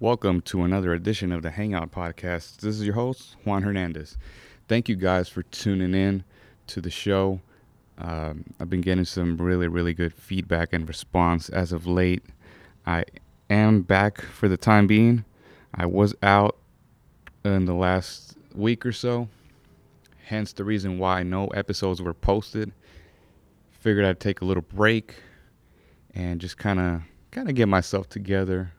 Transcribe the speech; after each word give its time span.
Welcome 0.00 0.42
to 0.42 0.62
another 0.62 0.94
edition 0.94 1.32
of 1.32 1.42
the 1.42 1.50
Hangout 1.50 1.90
Podcast. 1.90 2.58
This 2.58 2.76
is 2.76 2.84
your 2.84 2.94
host, 2.94 3.34
Juan 3.42 3.64
Hernandez. 3.64 4.16
Thank 4.68 4.88
you 4.88 4.94
guys 4.94 5.28
for 5.28 5.42
tuning 5.42 5.92
in 5.92 6.22
to 6.68 6.80
the 6.80 6.88
show. 6.88 7.40
Um, 7.98 8.44
I've 8.60 8.70
been 8.70 8.80
getting 8.80 9.04
some 9.04 9.36
really, 9.38 9.66
really 9.66 9.94
good 9.94 10.14
feedback 10.14 10.72
and 10.72 10.86
response 10.86 11.48
as 11.48 11.72
of 11.72 11.88
late. 11.88 12.22
I 12.86 13.06
am 13.50 13.82
back 13.82 14.20
for 14.20 14.48
the 14.48 14.56
time 14.56 14.86
being. 14.86 15.24
I 15.74 15.86
was 15.86 16.14
out 16.22 16.58
in 17.44 17.64
the 17.64 17.74
last 17.74 18.36
week 18.54 18.86
or 18.86 18.92
so, 18.92 19.28
hence 20.26 20.52
the 20.52 20.62
reason 20.62 21.00
why 21.00 21.24
no 21.24 21.48
episodes 21.48 22.00
were 22.00 22.14
posted. 22.14 22.70
Figured 23.72 24.04
I'd 24.04 24.20
take 24.20 24.42
a 24.42 24.44
little 24.44 24.62
break 24.62 25.16
and 26.14 26.40
just 26.40 26.56
kind 26.56 26.78
of 26.78 27.02
kind 27.32 27.48
of 27.48 27.56
get 27.56 27.66
myself 27.66 28.08
together 28.08 28.70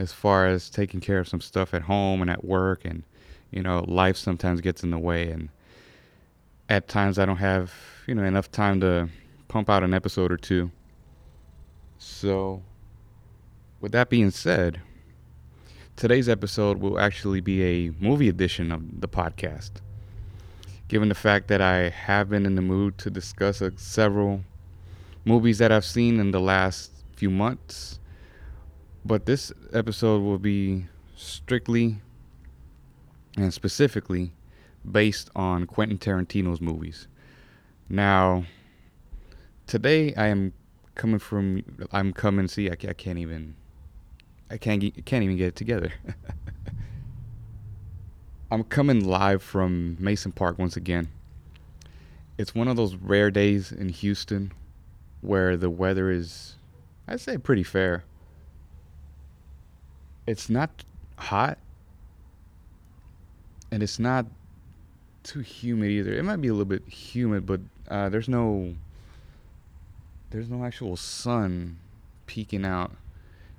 as 0.00 0.14
far 0.14 0.46
as 0.46 0.70
taking 0.70 0.98
care 0.98 1.18
of 1.18 1.28
some 1.28 1.42
stuff 1.42 1.74
at 1.74 1.82
home 1.82 2.22
and 2.22 2.30
at 2.30 2.42
work 2.42 2.86
and 2.86 3.02
you 3.50 3.62
know 3.62 3.84
life 3.86 4.16
sometimes 4.16 4.62
gets 4.62 4.82
in 4.82 4.90
the 4.90 4.98
way. 4.98 5.30
And 5.30 5.50
at 6.70 6.88
times 6.88 7.18
I 7.18 7.26
don't 7.26 7.36
have 7.36 7.72
you 8.06 8.14
know 8.14 8.24
enough 8.24 8.50
time 8.50 8.80
to 8.80 9.10
pump 9.46 9.68
out 9.68 9.84
an 9.84 9.92
episode 9.92 10.32
or 10.32 10.38
two. 10.38 10.70
So 11.98 12.62
with 13.80 13.92
that 13.92 14.08
being 14.08 14.30
said 14.30 14.80
today's 15.96 16.30
episode 16.30 16.78
will 16.78 16.98
actually 16.98 17.42
be 17.42 17.62
a 17.62 17.92
movie 18.00 18.30
edition 18.30 18.72
of 18.72 19.02
the 19.02 19.08
podcast. 19.08 19.70
Given 20.88 21.10
the 21.10 21.14
fact 21.14 21.48
that 21.48 21.60
I 21.60 21.90
have 21.90 22.30
been 22.30 22.46
in 22.46 22.54
the 22.54 22.62
mood 22.62 22.96
to 22.98 23.10
discuss 23.10 23.60
uh, 23.60 23.70
several 23.76 24.40
movies 25.26 25.58
that 25.58 25.70
I've 25.70 25.84
seen 25.84 26.18
in 26.18 26.30
the 26.30 26.40
last 26.40 26.90
few 27.16 27.28
months 27.28 27.99
but 29.04 29.26
this 29.26 29.52
episode 29.72 30.22
will 30.22 30.38
be 30.38 30.86
strictly 31.16 31.98
and 33.36 33.52
specifically 33.52 34.32
based 34.90 35.30
on 35.34 35.66
Quentin 35.66 35.98
Tarantino's 35.98 36.60
movies. 36.60 37.08
Now, 37.88 38.44
today 39.66 40.14
I 40.14 40.28
am 40.28 40.52
coming 40.94 41.18
from 41.18 41.62
I'm 41.92 42.12
coming 42.12 42.48
see 42.48 42.68
I, 42.68 42.72
I 42.72 42.92
can't 42.92 43.18
even 43.18 43.54
I 44.50 44.58
can't 44.58 44.80
get, 44.80 45.06
can't 45.06 45.24
even 45.24 45.36
get 45.36 45.48
it 45.48 45.56
together. 45.56 45.92
I'm 48.50 48.64
coming 48.64 49.04
live 49.04 49.42
from 49.42 49.96
Mason 50.00 50.32
Park 50.32 50.58
once 50.58 50.76
again. 50.76 51.08
It's 52.36 52.54
one 52.54 52.68
of 52.68 52.76
those 52.76 52.96
rare 52.96 53.30
days 53.30 53.70
in 53.70 53.90
Houston 53.90 54.52
where 55.20 55.56
the 55.56 55.70
weather 55.70 56.10
is 56.10 56.56
I'd 57.06 57.20
say 57.20 57.38
pretty 57.38 57.62
fair 57.62 58.04
it's 60.30 60.48
not 60.48 60.70
hot 61.16 61.58
and 63.72 63.82
it's 63.82 63.98
not 63.98 64.26
too 65.24 65.40
humid 65.40 65.90
either. 65.90 66.12
It 66.12 66.22
might 66.22 66.40
be 66.40 66.46
a 66.46 66.52
little 66.52 66.64
bit 66.64 66.86
humid, 66.88 67.46
but 67.46 67.60
uh, 67.88 68.08
there's 68.08 68.28
no 68.28 68.74
there's 70.30 70.48
no 70.48 70.64
actual 70.64 70.96
sun 70.96 71.78
peeking 72.26 72.64
out. 72.64 72.92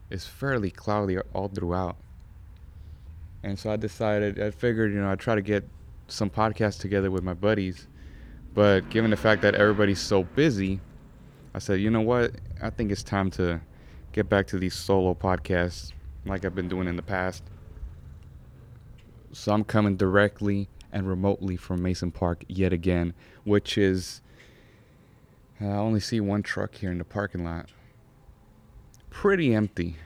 It's 0.10 0.26
fairly 0.26 0.72
cloudy 0.72 1.18
all 1.34 1.50
throughout. 1.50 1.98
And 3.44 3.60
so 3.60 3.70
I 3.70 3.76
decided 3.76 4.40
I 4.40 4.52
figured, 4.52 4.94
you 4.94 5.02
know, 5.02 5.12
I'd 5.12 5.20
try 5.20 5.36
to 5.36 5.42
get 5.42 5.68
some 6.08 6.30
podcasts 6.30 6.80
together 6.80 7.12
with 7.12 7.24
my 7.24 7.34
buddies. 7.34 7.88
But 8.54 8.90
given 8.90 9.12
the 9.12 9.18
fact 9.18 9.42
that 9.42 9.56
everybody's 9.56 10.00
so 10.00 10.24
busy, 10.24 10.80
I 11.54 11.60
said, 11.60 11.82
you 11.82 11.90
know 11.90 12.02
what? 12.02 12.32
I 12.62 12.70
think 12.70 12.92
it's 12.92 13.04
time 13.04 13.30
to 13.32 13.60
get 14.14 14.30
back 14.30 14.48
to 14.48 14.60
these 14.60 14.74
solo 14.74 15.14
podcasts 15.14 15.92
like 16.26 16.46
I've 16.46 16.56
been 16.56 16.68
doing 16.68 16.88
in 16.88 16.96
the 16.96 17.02
past. 17.02 17.44
So 19.34 19.54
I'm 19.54 19.64
coming 19.64 19.96
directly 19.96 20.70
and 20.92 21.08
remotely 21.08 21.56
from 21.56 21.82
Mason 21.82 22.12
Park 22.12 22.44
yet 22.48 22.74
again, 22.74 23.14
which 23.44 23.78
is 23.78 24.22
I 25.60 25.66
only 25.66 26.00
see 26.00 26.20
one 26.20 26.44
truck 26.44 26.76
here 26.76 26.92
in 26.92 26.98
the 26.98 27.04
parking 27.06 27.44
lot. 27.44 27.70
Pretty 29.10 29.54
empty. 29.54 29.98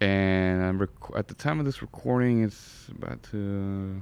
And 0.00 0.62
I'm 0.64 0.78
rec- 0.78 1.16
at 1.16 1.28
the 1.28 1.34
time 1.34 1.58
of 1.58 1.66
this 1.66 1.82
recording, 1.82 2.44
it's 2.44 2.88
about 2.88 3.22
to, 3.24 4.00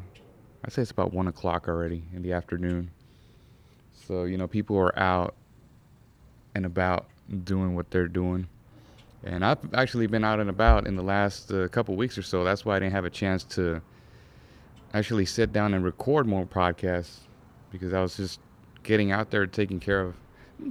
I'd 0.64 0.72
say 0.72 0.82
it's 0.82 0.90
about 0.90 1.12
one 1.12 1.26
o'clock 1.26 1.66
already 1.66 2.04
in 2.14 2.22
the 2.22 2.32
afternoon. 2.32 2.90
So, 3.92 4.24
you 4.24 4.36
know, 4.36 4.46
people 4.46 4.76
are 4.76 4.96
out 4.98 5.34
and 6.54 6.64
about 6.66 7.08
doing 7.44 7.74
what 7.74 7.90
they're 7.90 8.06
doing. 8.06 8.48
And 9.24 9.44
I've 9.44 9.58
actually 9.74 10.06
been 10.06 10.24
out 10.24 10.40
and 10.40 10.48
about 10.48 10.86
in 10.86 10.96
the 10.96 11.02
last 11.02 11.50
uh, 11.50 11.68
couple 11.68 11.96
weeks 11.96 12.16
or 12.16 12.22
so. 12.22 12.44
That's 12.44 12.64
why 12.64 12.76
I 12.76 12.78
didn't 12.78 12.92
have 12.92 13.04
a 13.04 13.10
chance 13.10 13.44
to 13.44 13.82
actually 14.94 15.26
sit 15.26 15.52
down 15.52 15.74
and 15.74 15.84
record 15.84 16.26
more 16.26 16.46
podcasts 16.46 17.18
because 17.70 17.92
I 17.92 18.00
was 18.00 18.16
just 18.16 18.40
getting 18.82 19.12
out 19.12 19.30
there 19.30 19.46
taking 19.46 19.80
care 19.80 20.00
of 20.00 20.14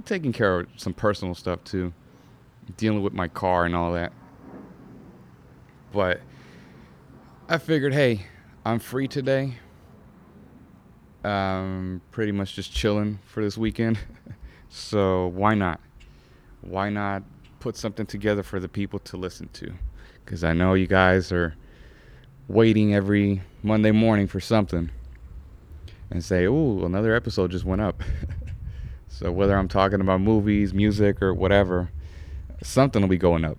taking 0.04 0.32
care 0.32 0.60
of 0.60 0.68
some 0.76 0.92
personal 0.92 1.34
stuff 1.34 1.62
too, 1.64 1.92
dealing 2.76 3.02
with 3.02 3.12
my 3.12 3.28
car 3.28 3.64
and 3.64 3.74
all 3.74 3.92
that. 3.92 4.12
But 5.92 6.20
I 7.48 7.58
figured, 7.58 7.94
hey, 7.94 8.26
I'm 8.64 8.78
free 8.78 9.08
today. 9.08 9.54
Um, 11.24 12.00
pretty 12.10 12.32
much 12.32 12.54
just 12.54 12.72
chilling 12.72 13.18
for 13.26 13.42
this 13.42 13.56
weekend. 13.56 13.98
so 14.68 15.28
why 15.28 15.54
not? 15.54 15.80
Why 16.60 16.90
not 16.90 17.22
put 17.60 17.76
something 17.76 18.06
together 18.06 18.42
for 18.42 18.60
the 18.60 18.68
people 18.68 18.98
to 19.00 19.16
listen 19.16 19.48
to. 19.54 19.72
Because 20.24 20.44
I 20.44 20.52
know 20.52 20.74
you 20.74 20.86
guys 20.86 21.32
are 21.32 21.54
waiting 22.46 22.94
every 22.94 23.42
Monday 23.62 23.90
morning 23.90 24.26
for 24.26 24.40
something 24.40 24.90
and 26.10 26.24
say, 26.24 26.44
"Ooh, 26.44 26.84
another 26.84 27.14
episode 27.14 27.50
just 27.50 27.64
went 27.64 27.80
up." 27.80 28.02
so 29.08 29.32
whether 29.32 29.56
I'm 29.56 29.68
talking 29.68 30.00
about 30.00 30.20
movies, 30.20 30.72
music, 30.72 31.22
or 31.22 31.34
whatever, 31.34 31.90
something 32.62 33.02
will 33.02 33.08
be 33.08 33.18
going 33.18 33.44
up. 33.44 33.58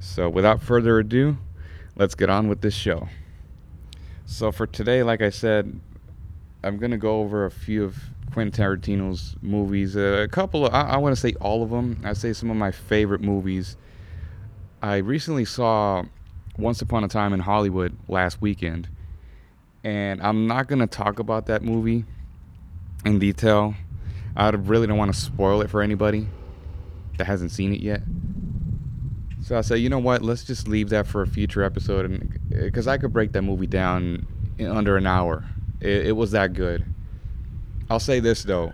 So 0.00 0.28
without 0.28 0.62
further 0.62 0.98
ado, 0.98 1.38
let's 1.96 2.14
get 2.14 2.28
on 2.28 2.48
with 2.48 2.60
this 2.60 2.74
show. 2.74 3.08
So 4.26 4.52
for 4.52 4.66
today, 4.66 5.02
like 5.02 5.22
I 5.22 5.30
said, 5.30 5.80
I'm 6.62 6.78
gonna 6.78 6.98
go 6.98 7.20
over 7.20 7.44
a 7.44 7.50
few 7.50 7.84
of 7.84 7.96
Quentin 8.34 8.52
Tarantino's 8.52 9.36
movies. 9.42 9.96
Uh, 9.96 10.24
a 10.24 10.28
couple 10.28 10.66
of, 10.66 10.74
I, 10.74 10.80
I 10.80 10.96
want 10.96 11.14
to 11.14 11.20
say 11.20 11.34
all 11.40 11.62
of 11.62 11.70
them. 11.70 12.00
I 12.04 12.14
say 12.14 12.32
some 12.32 12.50
of 12.50 12.56
my 12.56 12.72
favorite 12.72 13.20
movies. 13.20 13.76
I 14.82 14.96
recently 14.96 15.44
saw 15.44 16.02
Once 16.58 16.82
Upon 16.82 17.04
a 17.04 17.08
Time 17.08 17.32
in 17.32 17.38
Hollywood 17.38 17.96
last 18.08 18.42
weekend, 18.42 18.88
and 19.84 20.20
I'm 20.20 20.48
not 20.48 20.66
gonna 20.66 20.88
talk 20.88 21.20
about 21.20 21.46
that 21.46 21.62
movie 21.62 22.04
in 23.04 23.20
detail. 23.20 23.76
I 24.34 24.50
really 24.50 24.88
don't 24.88 24.98
want 24.98 25.14
to 25.14 25.18
spoil 25.18 25.60
it 25.60 25.70
for 25.70 25.80
anybody 25.80 26.26
that 27.18 27.28
hasn't 27.28 27.52
seen 27.52 27.72
it 27.72 27.80
yet. 27.80 28.02
So 29.44 29.56
I 29.56 29.60
said, 29.60 29.76
you 29.76 29.88
know 29.88 30.00
what? 30.00 30.22
Let's 30.22 30.42
just 30.42 30.66
leave 30.66 30.88
that 30.88 31.06
for 31.06 31.22
a 31.22 31.26
future 31.26 31.62
episode, 31.62 32.04
and 32.04 32.40
because 32.50 32.88
I 32.88 32.98
could 32.98 33.12
break 33.12 33.30
that 33.32 33.42
movie 33.42 33.68
down 33.68 34.26
in 34.58 34.66
under 34.66 34.96
an 34.96 35.06
hour. 35.06 35.44
It, 35.80 36.08
it 36.08 36.12
was 36.16 36.32
that 36.32 36.52
good. 36.52 36.84
I'll 37.90 38.00
say 38.00 38.20
this 38.20 38.42
though. 38.42 38.72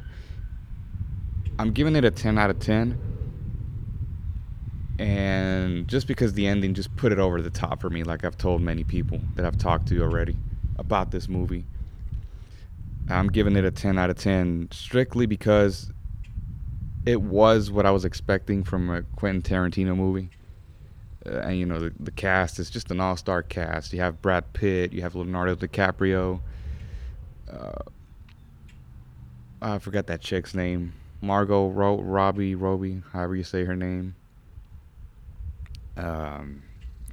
I'm 1.59 1.73
giving 1.73 1.97
it 1.97 2.05
a 2.05 2.11
10 2.11 2.39
out 2.39 2.51
of 2.51 2.59
10. 2.59 2.99
And 4.99 5.89
just 5.89 6.07
because 6.07 6.35
the 6.35 6.47
ending 6.47 6.75
just 6.75 6.95
put 6.97 7.13
it 7.13 7.19
over 7.19 7.41
the 7.41 7.51
top 7.51 7.81
for 7.81 7.91
me, 7.91 8.03
like 8.03 8.25
I've 8.25 8.37
told 8.37 8.61
many 8.63 8.85
people 8.85 9.21
that 9.35 9.45
I've 9.45 9.59
talked 9.59 9.89
to 9.89 10.03
already 10.03 10.37
about 10.79 11.11
this 11.11 11.29
movie. 11.29 11.65
I'm 13.09 13.29
giving 13.29 13.57
it 13.57 13.65
a 13.65 13.71
10 13.71 13.99
out 13.99 14.11
of 14.11 14.17
10 14.17 14.69
strictly 14.73 15.27
because 15.27 15.91
it 17.07 17.21
was 17.21 17.71
what 17.71 17.87
I 17.87 17.91
was 17.91 18.05
expecting 18.05 18.63
from 18.63 18.91
a 18.91 19.03
Quentin 19.03 19.43
Tarantino 19.43 19.97
movie. 19.97 20.31
Uh, 21.27 21.41
and 21.41 21.59
you 21.59 21.67
know 21.67 21.79
the, 21.79 21.93
the 22.01 22.11
cast 22.11 22.59
is 22.59 22.71
just 22.71 22.91
an 22.91 23.01
all-star 23.01 23.43
cast. 23.43 23.93
You 23.93 24.01
have 24.01 24.23
Brad 24.23 24.53
Pitt, 24.53 24.93
you 24.93 25.03
have 25.03 25.15
Leonardo 25.15 25.55
DiCaprio, 25.55 26.41
uh, 27.51 27.83
I 29.63 29.79
forgot 29.79 30.07
that 30.07 30.23
chick's 30.23 30.55
name. 30.55 30.95
Margot 31.21 31.69
Ro- 31.69 32.01
Robbie 32.01 32.55
Robbie, 32.55 33.03
however 33.13 33.37
you 33.37 33.45
say 33.45 33.65
her 33.65 33.77
name. 33.77 34.15
Um, 35.97 36.63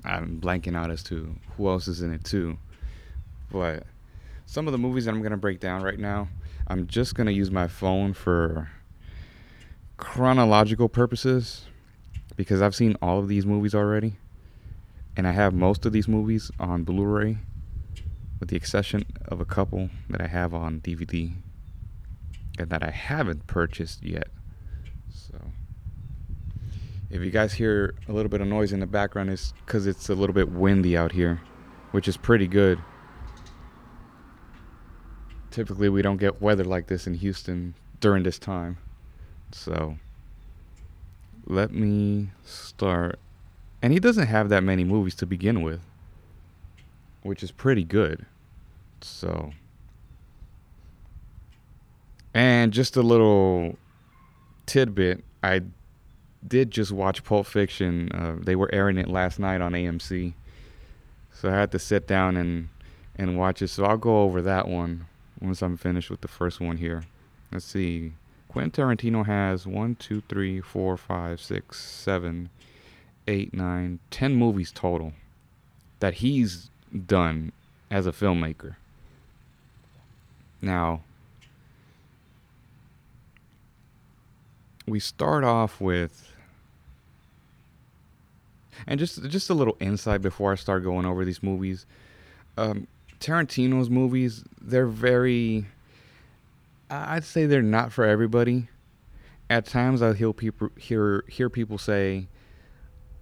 I'm 0.06 0.40
blanking 0.40 0.76
out 0.76 0.90
as 0.90 1.04
to 1.04 1.36
who 1.58 1.68
else 1.68 1.90
is 1.90 2.02
in 2.02 2.14
it 2.14 2.24
too. 2.24 2.58
But 3.52 3.84
some 4.46 4.66
of 4.66 4.72
the 4.72 4.78
movies 4.78 5.06
that 5.06 5.12
I'm 5.12 5.22
gonna 5.22 5.36
break 5.36 5.60
down 5.60 5.84
right 5.84 6.00
now, 6.00 6.30
I'm 6.68 6.88
just 6.88 7.16
gonna 7.16 7.32
use 7.32 7.52
my 7.52 7.68
phone 7.68 8.14
for 8.14 8.70
chronological 9.98 10.88
purposes 10.88 11.66
because 12.38 12.62
I've 12.62 12.76
seen 12.76 12.96
all 13.02 13.20
of 13.20 13.28
these 13.28 13.46
movies 13.46 13.76
already, 13.76 14.16
and 15.18 15.28
I 15.28 15.32
have 15.32 15.54
most 15.54 15.86
of 15.86 15.92
these 15.92 16.08
movies 16.08 16.50
on 16.62 16.84
Blu-ray, 16.84 17.40
with 18.40 18.48
the 18.48 18.56
exception 18.56 19.04
of 19.26 19.42
a 19.42 19.46
couple 19.46 19.90
that 20.10 20.22
I 20.22 20.28
have 20.28 20.54
on 20.54 20.80
DVD 20.80 21.34
and 22.58 22.70
that 22.70 22.84
I 22.84 22.92
haven't 22.92 23.48
purchased 23.48 24.04
yet. 24.04 24.28
So, 25.10 25.38
If 27.10 27.22
you 27.22 27.32
guys 27.32 27.54
hear 27.54 27.96
a 28.08 28.12
little 28.12 28.30
bit 28.30 28.42
of 28.42 28.48
noise 28.48 28.74
in 28.74 28.80
the 28.80 28.88
background, 28.88 29.30
it's 29.30 29.54
because 29.66 29.88
it's 29.88 30.10
a 30.10 30.16
little 30.16 30.34
bit 30.34 30.50
windy 30.52 30.98
out 30.98 31.12
here, 31.12 31.42
which 31.92 32.08
is 32.08 32.18
pretty 32.18 32.48
good. 32.48 32.80
Typically, 35.52 35.90
we 35.90 36.02
don't 36.02 36.18
get 36.18 36.42
weather 36.42 36.64
like 36.64 36.88
this 36.88 37.08
in 37.08 37.16
Houston 37.16 37.74
during 38.00 38.24
this 38.24 38.38
time. 38.38 38.78
So, 39.52 39.98
let 41.46 41.72
me 41.72 42.30
start. 42.44 43.20
And 43.82 43.94
he 43.94 44.00
doesn't 44.00 44.28
have 44.28 44.50
that 44.50 44.64
many 44.64 44.84
movies 44.84 45.16
to 45.16 45.26
begin 45.26 45.62
with, 45.62 45.82
which 47.22 47.42
is 47.44 47.52
pretty 47.52 47.84
good. 47.84 48.26
So, 49.02 49.54
and 52.38 52.72
just 52.72 52.96
a 52.96 53.02
little 53.02 53.76
tidbit 54.68 55.24
I 55.42 55.62
did 56.48 56.70
just 56.70 56.92
watch 56.92 57.24
Pulp 57.24 57.48
Fiction. 57.48 58.12
Uh, 58.12 58.36
they 58.40 58.56
were 58.56 58.70
airing 58.72 59.00
it 59.00 59.10
last 59.10 59.40
night 59.40 59.60
on 59.60 59.74
AMC, 59.74 60.34
so 61.34 61.50
I 61.50 61.54
had 61.54 61.72
to 61.72 61.80
sit 61.80 62.06
down 62.08 62.38
and 62.38 62.70
and 63.16 63.40
watch 63.40 63.64
it. 63.64 63.70
So 63.70 63.86
I'll 63.86 63.98
go 63.98 64.22
over 64.22 64.44
that 64.44 64.68
one 64.68 65.08
once 65.42 65.64
I'm 65.64 65.78
finished 65.78 66.12
with 66.12 66.22
the 66.22 66.28
first 66.28 66.62
one 66.62 66.78
here. 66.78 67.04
Let's 67.52 67.66
see. 67.66 68.14
Quentin 68.50 68.72
Tarantino 68.72 69.26
has 69.26 69.66
one, 69.66 69.96
two, 69.96 70.22
three, 70.30 70.62
four, 70.62 70.96
five, 70.96 71.42
six, 71.42 71.84
seven, 71.84 72.50
eight, 73.28 73.52
nine, 73.52 74.00
ten 74.12 74.36
movies 74.36 74.72
total 74.72 75.14
that 76.00 76.16
he's 76.16 76.70
done 77.08 77.52
as 77.90 78.06
a 78.06 78.12
filmmaker. 78.12 78.76
Now, 80.62 81.02
we 84.88 85.00
start 85.00 85.44
off 85.44 85.82
with 85.82 86.34
and 88.86 89.00
just 89.00 89.24
just 89.30 89.50
a 89.50 89.54
little 89.54 89.78
insight 89.80 90.22
before 90.22 90.52
I 90.52 90.56
start 90.56 90.84
going 90.84 91.06
over 91.06 91.26
these 91.26 91.42
movies. 91.44 91.86
Um, 92.58 92.88
Tarantino's 93.20 93.90
movies, 93.90 94.44
they're 94.62 94.88
very 94.88 95.66
I'd 96.90 97.24
say 97.24 97.46
they're 97.46 97.62
not 97.62 97.92
for 97.92 98.06
everybody. 98.06 98.70
At 99.50 99.66
times 99.66 100.02
I 100.02 100.14
hear 100.14 100.34
people 100.34 100.70
hear 100.78 101.24
hear 101.28 101.50
people 101.50 101.78
say, 101.78 102.28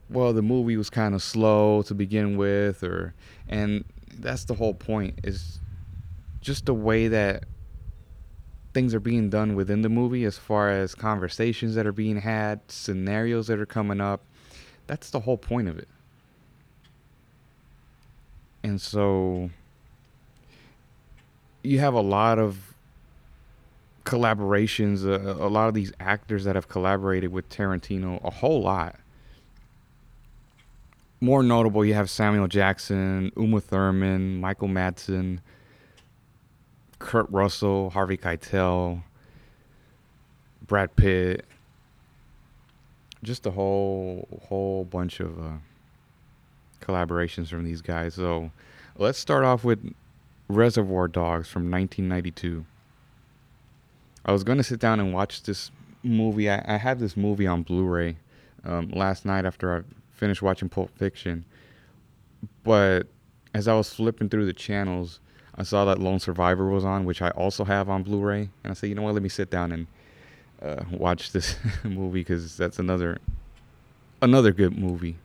"Well, 0.09 0.33
the 0.33 0.41
movie 0.41 0.77
was 0.77 0.89
kind 0.89 1.15
of 1.15 1.21
slow 1.23 1.81
to 1.83 1.93
begin 1.93 2.37
with," 2.37 2.83
or 2.83 3.13
and 3.47 3.85
that's 4.17 4.45
the 4.45 4.55
whole 4.55 4.73
point 4.73 5.19
is 5.23 5.59
just 6.41 6.65
the 6.65 6.73
way 6.73 7.07
that 7.07 7.45
things 8.75 8.93
are 8.93 8.99
being 8.99 9.29
done 9.29 9.55
within 9.55 9.83
the 9.83 9.87
movie 9.87 10.25
as 10.25 10.37
far 10.37 10.69
as 10.69 10.93
conversations 10.93 11.75
that 11.75 11.87
are 11.87 11.93
being 11.93 12.17
had, 12.17 12.59
scenarios 12.67 13.47
that 13.47 13.57
are 13.57 13.65
coming 13.65 14.01
up. 14.01 14.21
That's 14.85 15.11
the 15.11 15.21
whole 15.21 15.37
point 15.37 15.69
of 15.69 15.79
it. 15.79 15.87
And 18.63 18.81
so 18.81 19.49
you 21.63 21.79
have 21.79 21.93
a 21.93 22.01
lot 22.01 22.37
of 22.37 22.73
collaborations, 24.03 25.05
uh, 25.05 25.41
a 25.41 25.47
lot 25.47 25.69
of 25.69 25.73
these 25.73 25.93
actors 26.01 26.43
that 26.43 26.55
have 26.55 26.67
collaborated 26.67 27.31
with 27.31 27.47
Tarantino, 27.47 28.21
a 28.25 28.29
whole 28.29 28.61
lot. 28.61 28.97
More 31.21 31.43
notable, 31.43 31.85
you 31.85 31.93
have 31.93 32.09
Samuel 32.09 32.49
Jackson, 32.49 33.31
Uma 33.37 33.61
Thurman, 33.61 34.41
Michael 34.41 34.67
Madsen, 34.67 35.39
Kurt 37.05 37.29
Russell, 37.29 37.91
Harvey 37.91 38.17
Keitel, 38.17 39.03
Brad 40.65 40.95
Pitt, 40.95 41.45
just 43.21 43.45
a 43.45 43.51
whole 43.51 44.27
whole 44.49 44.85
bunch 44.85 45.19
of 45.19 45.39
uh, 45.39 45.57
collaborations 46.81 47.47
from 47.47 47.63
these 47.63 47.83
guys. 47.83 48.15
So 48.15 48.49
let's 48.97 49.19
start 49.19 49.45
off 49.45 49.63
with 49.63 49.93
Reservoir 50.47 51.07
Dogs 51.07 51.47
from 51.47 51.69
1992. 51.69 52.65
I 54.25 54.31
was 54.31 54.43
going 54.43 54.57
to 54.57 54.63
sit 54.63 54.79
down 54.79 54.99
and 54.99 55.13
watch 55.13 55.43
this 55.43 55.69
movie. 56.01 56.49
I, 56.49 56.63
I 56.65 56.77
had 56.77 56.97
this 56.97 57.15
movie 57.15 57.45
on 57.45 57.61
Blu-ray 57.61 58.17
um, 58.63 58.89
last 58.89 59.25
night 59.25 59.45
after 59.45 59.77
I 59.77 59.81
finished 60.15 60.41
watching 60.41 60.69
Pulp 60.69 60.89
Fiction, 60.97 61.45
but 62.63 63.03
as 63.53 63.67
I 63.67 63.75
was 63.75 63.93
flipping 63.93 64.27
through 64.27 64.47
the 64.47 64.53
channels, 64.53 65.19
I 65.57 65.63
saw 65.63 65.85
that 65.85 65.99
Lone 65.99 66.19
Survivor 66.19 66.67
was 66.67 66.83
on, 66.83 67.05
which 67.05 67.21
I 67.21 67.29
also 67.29 67.63
have 67.63 67.89
on 67.89 68.03
Blu-ray, 68.03 68.49
and 68.63 68.71
I 68.71 68.73
said, 68.73 68.89
you 68.89 68.95
know 68.95 69.03
what, 69.03 69.13
let 69.13 69.23
me 69.23 69.29
sit 69.29 69.49
down 69.49 69.71
and 69.71 69.87
uh, 70.61 70.83
watch 70.91 71.31
this 71.31 71.55
movie 71.83 72.21
because 72.21 72.57
that's 72.57 72.79
another 72.79 73.19
another 74.21 74.51
good 74.51 74.77
movie, 74.77 75.17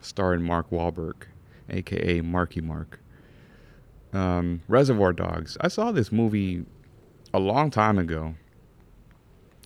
starring 0.00 0.42
Mark 0.42 0.70
Wahlberg, 0.70 1.14
aka 1.68 2.20
Marky 2.20 2.60
Mark. 2.60 2.98
Um, 4.12 4.62
Reservoir 4.66 5.12
Dogs. 5.12 5.56
I 5.60 5.68
saw 5.68 5.92
this 5.92 6.10
movie 6.10 6.64
a 7.32 7.38
long 7.38 7.70
time 7.70 7.96
ago. 7.98 8.34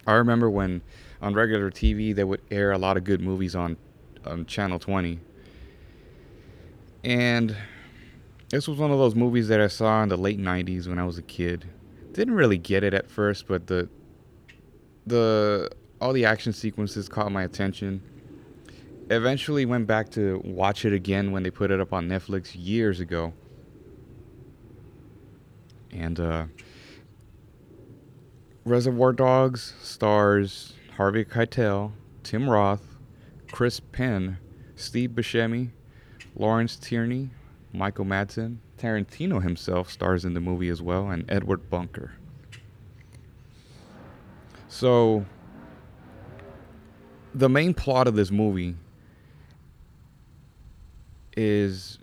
I 0.06 0.12
remember 0.12 0.50
when 0.50 0.82
on 1.22 1.32
regular 1.32 1.70
TV 1.70 2.14
they 2.14 2.24
would 2.24 2.42
air 2.50 2.72
a 2.72 2.78
lot 2.78 2.98
of 2.98 3.04
good 3.04 3.22
movies 3.22 3.54
on 3.56 3.78
on 4.26 4.44
Channel 4.44 4.78
20. 4.78 5.18
And 7.04 7.56
this 8.50 8.68
was 8.68 8.78
one 8.78 8.90
of 8.90 8.98
those 8.98 9.14
movies 9.14 9.48
that 9.48 9.60
I 9.60 9.68
saw 9.68 10.02
in 10.02 10.08
the 10.08 10.16
late 10.16 10.38
90s 10.38 10.86
when 10.86 10.98
I 10.98 11.04
was 11.04 11.18
a 11.18 11.22
kid. 11.22 11.66
Didn't 12.12 12.34
really 12.34 12.58
get 12.58 12.84
it 12.84 12.94
at 12.94 13.10
first, 13.10 13.46
but 13.46 13.66
the 13.66 13.88
the 15.06 15.70
all 16.00 16.12
the 16.12 16.24
action 16.24 16.52
sequences 16.52 17.08
caught 17.08 17.30
my 17.32 17.42
attention. 17.42 18.02
Eventually 19.10 19.66
went 19.66 19.86
back 19.86 20.10
to 20.12 20.40
watch 20.44 20.84
it 20.84 20.92
again 20.92 21.32
when 21.32 21.42
they 21.42 21.50
put 21.50 21.70
it 21.70 21.80
up 21.80 21.92
on 21.92 22.08
Netflix 22.08 22.52
years 22.54 23.00
ago. 23.00 23.32
And 25.90 26.18
uh, 26.18 26.46
Reservoir 28.64 29.12
Dogs 29.12 29.74
stars 29.82 30.74
Harvey 30.96 31.24
Keitel, 31.24 31.92
Tim 32.22 32.48
Roth, 32.48 32.96
Chris 33.52 33.80
Penn, 33.80 34.38
Steve 34.74 35.10
Buscemi, 35.10 35.70
Lawrence 36.34 36.76
Tierney, 36.76 37.30
Michael 37.74 38.04
Madsen. 38.04 38.58
Tarantino 38.78 39.42
himself 39.42 39.90
stars 39.90 40.24
in 40.24 40.34
the 40.34 40.40
movie 40.40 40.68
as 40.68 40.80
well, 40.80 41.10
and 41.10 41.24
Edward 41.28 41.68
Bunker. 41.68 42.12
So, 44.68 45.26
the 47.34 47.48
main 47.48 47.74
plot 47.74 48.06
of 48.06 48.14
this 48.14 48.30
movie 48.30 48.76
is 51.36 51.98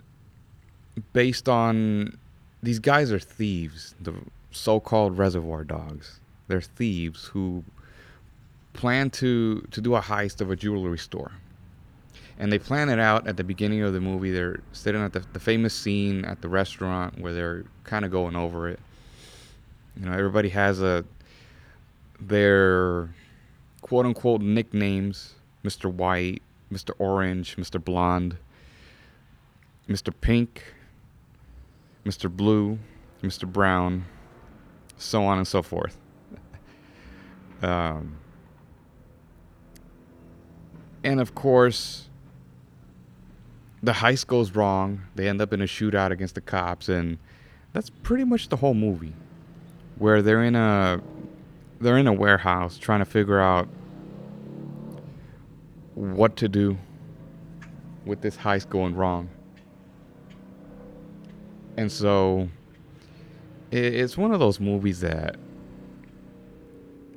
based 1.14 1.48
on 1.48 2.18
these 2.62 2.78
guys 2.78 3.10
are 3.10 3.18
thieves, 3.18 3.94
the 4.00 4.14
so 4.50 4.78
called 4.78 5.16
reservoir 5.16 5.64
dogs. 5.64 6.20
They're 6.48 6.60
thieves 6.60 7.26
who 7.26 7.64
plan 8.74 9.10
to, 9.10 9.62
to 9.70 9.80
do 9.80 9.94
a 9.94 10.00
heist 10.00 10.40
of 10.42 10.50
a 10.50 10.56
jewelry 10.56 10.98
store 10.98 11.32
and 12.42 12.52
they 12.52 12.58
plan 12.58 12.88
it 12.88 12.98
out 12.98 13.28
at 13.28 13.36
the 13.36 13.44
beginning 13.44 13.82
of 13.82 13.92
the 13.92 14.00
movie. 14.00 14.32
They're 14.32 14.58
sitting 14.72 15.00
at 15.00 15.12
the, 15.12 15.20
the 15.32 15.38
famous 15.38 15.72
scene 15.72 16.24
at 16.24 16.42
the 16.42 16.48
restaurant 16.48 17.20
where 17.20 17.32
they're 17.32 17.64
kind 17.84 18.04
of 18.04 18.10
going 18.10 18.34
over 18.34 18.68
it. 18.68 18.80
You 19.96 20.06
know, 20.06 20.12
everybody 20.12 20.48
has 20.48 20.82
a 20.82 21.04
their 22.18 23.10
quote 23.80 24.06
unquote 24.06 24.40
nicknames: 24.40 25.36
Mr. 25.62 25.88
White, 25.88 26.42
Mr. 26.72 26.90
Orange, 26.98 27.54
Mr. 27.56 27.82
Blonde, 27.82 28.36
Mr. 29.88 30.12
Pink, 30.20 30.64
Mr. 32.04 32.28
Blue, 32.28 32.76
Mr. 33.22 33.46
Brown, 33.46 34.04
so 34.98 35.24
on 35.24 35.38
and 35.38 35.46
so 35.46 35.62
forth. 35.62 35.96
um, 37.62 38.16
and 41.04 41.20
of 41.20 41.36
course, 41.36 42.08
the 43.82 43.92
heist 43.92 44.26
goes 44.26 44.52
wrong. 44.52 45.02
They 45.14 45.28
end 45.28 45.40
up 45.40 45.52
in 45.52 45.60
a 45.60 45.66
shootout 45.66 46.10
against 46.10 46.34
the 46.34 46.40
cops, 46.40 46.88
and 46.88 47.18
that's 47.72 47.90
pretty 47.90 48.24
much 48.24 48.48
the 48.48 48.56
whole 48.56 48.74
movie. 48.74 49.14
Where 49.98 50.22
they're 50.22 50.44
in 50.44 50.54
a 50.54 51.00
they're 51.80 51.98
in 51.98 52.06
a 52.06 52.12
warehouse 52.12 52.78
trying 52.78 53.00
to 53.00 53.04
figure 53.04 53.40
out 53.40 53.68
what 55.94 56.36
to 56.36 56.48
do 56.48 56.78
with 58.04 58.20
this 58.20 58.36
heist 58.36 58.68
going 58.68 58.94
wrong. 58.94 59.28
And 61.76 61.90
so 61.90 62.48
it's 63.70 64.16
one 64.16 64.32
of 64.32 64.40
those 64.40 64.60
movies 64.60 65.00
that 65.00 65.36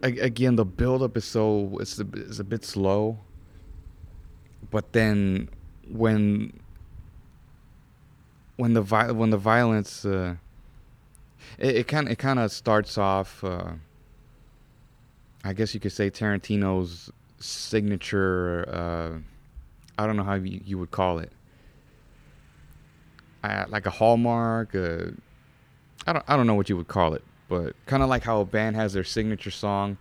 again 0.02 0.56
the 0.56 0.64
build 0.64 1.02
up 1.02 1.18
is 1.18 1.26
so 1.26 1.78
it's 1.82 2.00
a, 2.00 2.06
it's 2.14 2.40
a 2.40 2.44
bit 2.44 2.64
slow 2.64 3.18
but 4.70 4.94
then 4.94 5.50
when 5.90 6.60
when 8.58 8.74
the 8.74 8.82
vi- 8.82 9.12
when 9.12 9.30
the 9.30 9.38
violence 9.38 10.06
uh, 10.06 10.36
it 11.58 11.88
kind 11.88 12.10
it 12.10 12.18
kind 12.18 12.40
of 12.40 12.52
starts 12.52 12.98
off 12.98 13.44
uh, 13.44 13.72
I 15.46 15.54
guess 15.54 15.76
you 15.76 15.80
could 15.80 15.92
say 15.92 16.10
Tarantino's 16.10 17.12
signature. 17.40 18.68
Uh, 18.68 19.20
I 20.02 20.08
don't 20.08 20.18
know 20.18 20.24
how 20.24 20.34
you, 20.34 20.60
you 20.66 20.80
would 20.80 20.90
call 20.90 21.20
it. 21.20 21.32
I, 23.44 23.66
like 23.66 23.86
a 23.86 23.92
hallmark. 23.92 24.74
Uh, 24.74 25.12
I 26.08 26.14
don't. 26.14 26.26
I 26.28 26.36
don't 26.36 26.48
know 26.48 26.56
what 26.56 26.68
you 26.68 26.76
would 26.78 26.88
call 26.88 27.14
it, 27.14 27.24
but 27.48 27.76
kind 27.86 28.02
of 28.02 28.10
like 28.10 28.24
how 28.24 28.42
a 28.42 28.46
band 28.46 28.76
has 28.76 28.94
their 28.94 29.04
signature 29.04 29.52
song. 29.52 29.98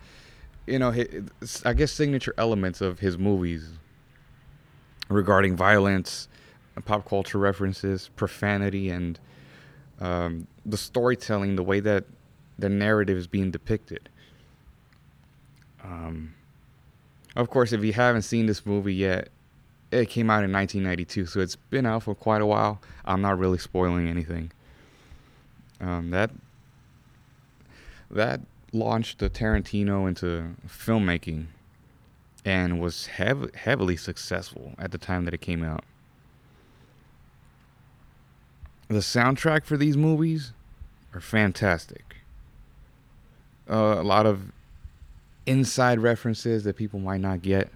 You 0.66 0.78
know, 0.78 0.94
I 1.64 1.74
guess 1.74 1.92
signature 1.92 2.34
elements 2.38 2.80
of 2.80 3.00
his 3.00 3.18
movies 3.18 3.68
regarding 5.08 5.56
violence, 5.56 6.28
pop 6.84 7.08
culture 7.08 7.38
references, 7.38 8.10
profanity, 8.16 8.90
and 8.90 9.18
um, 10.00 10.46
the 10.66 10.76
storytelling, 10.76 11.56
the 11.56 11.62
way 11.62 11.80
that 11.80 12.04
the 12.58 12.68
narrative 12.68 13.16
is 13.16 13.26
being 13.26 13.50
depicted. 13.50 14.08
Um, 15.82 16.34
of 17.36 17.50
course, 17.50 17.72
if 17.72 17.84
you 17.84 17.92
haven't 17.92 18.22
seen 18.22 18.46
this 18.46 18.64
movie 18.64 18.94
yet, 18.94 19.28
it 19.90 20.08
came 20.08 20.30
out 20.30 20.44
in 20.44 20.52
1992, 20.52 21.26
so 21.26 21.40
it's 21.40 21.56
been 21.56 21.86
out 21.86 22.02
for 22.02 22.14
quite 22.14 22.42
a 22.42 22.46
while. 22.46 22.80
I'm 23.04 23.20
not 23.20 23.38
really 23.38 23.58
spoiling 23.58 24.08
anything. 24.08 24.50
Um, 25.80 26.10
that 26.10 26.30
that 28.10 28.40
launched 28.72 29.18
the 29.18 29.28
Tarantino 29.28 30.08
into 30.08 30.54
filmmaking 30.66 31.46
and 32.44 32.80
was 32.80 33.06
hev- 33.06 33.54
heavily 33.54 33.96
successful 33.96 34.74
at 34.78 34.90
the 34.92 34.98
time 34.98 35.24
that 35.24 35.34
it 35.34 35.40
came 35.40 35.62
out. 35.62 35.84
The 38.88 38.96
soundtrack 38.96 39.64
for 39.64 39.76
these 39.76 39.96
movies 39.96 40.52
are 41.14 41.20
fantastic. 41.20 42.16
Uh, 43.68 43.96
a 43.98 44.02
lot 44.02 44.26
of 44.26 44.52
inside 45.46 45.98
references 46.00 46.64
that 46.64 46.76
people 46.76 47.00
might 47.00 47.20
not 47.20 47.40
get. 47.40 47.70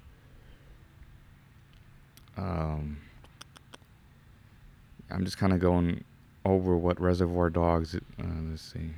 Um, 2.37 2.99
I'm 5.11 5.25
just 5.25 5.39
kind 5.39 5.53
of 5.53 5.61
going 5.61 6.05
over 6.45 6.77
what 6.77 7.01
Reservoir 7.01 7.51
Dogs. 7.51 7.95
Uh, 7.95 7.99
let's 8.51 8.63
see. 8.63 8.91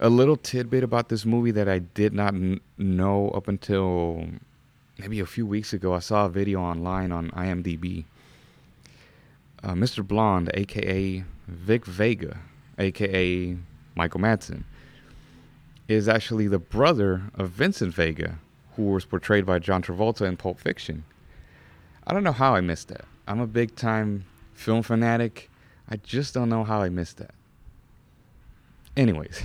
A 0.00 0.08
little 0.08 0.36
tidbit 0.36 0.84
about 0.84 1.08
this 1.08 1.24
movie 1.24 1.50
that 1.52 1.68
I 1.68 1.78
did 1.80 2.12
not 2.12 2.34
n- 2.34 2.60
know 2.78 3.30
up 3.30 3.48
until 3.48 4.26
maybe 4.98 5.20
a 5.20 5.26
few 5.26 5.46
weeks 5.46 5.72
ago. 5.72 5.94
I 5.94 5.98
saw 5.98 6.26
a 6.26 6.28
video 6.28 6.60
online 6.60 7.12
on 7.12 7.30
IMDb. 7.30 8.04
Uh, 9.62 9.72
Mr. 9.72 10.06
Blonde, 10.06 10.50
aka 10.54 11.24
Vic 11.48 11.86
Vega, 11.86 12.38
aka 12.78 13.56
Michael 13.94 14.20
Madsen, 14.20 14.64
is 15.88 16.08
actually 16.08 16.48
the 16.48 16.58
brother 16.58 17.22
of 17.34 17.50
Vincent 17.50 17.92
Vega, 17.94 18.38
who 18.76 18.84
was 18.84 19.04
portrayed 19.04 19.46
by 19.46 19.58
John 19.58 19.82
Travolta 19.82 20.26
in 20.26 20.36
Pulp 20.36 20.58
Fiction. 20.58 21.04
I 22.06 22.12
don't 22.12 22.24
know 22.24 22.32
how 22.32 22.54
I 22.54 22.60
missed 22.60 22.88
that. 22.88 23.04
I'm 23.26 23.40
a 23.40 23.46
big 23.46 23.74
time 23.76 24.26
film 24.52 24.82
fanatic. 24.82 25.50
I 25.88 25.96
just 25.96 26.34
don't 26.34 26.48
know 26.48 26.64
how 26.64 26.82
I 26.82 26.88
missed 26.88 27.18
that. 27.18 27.34
Anyways, 28.96 29.42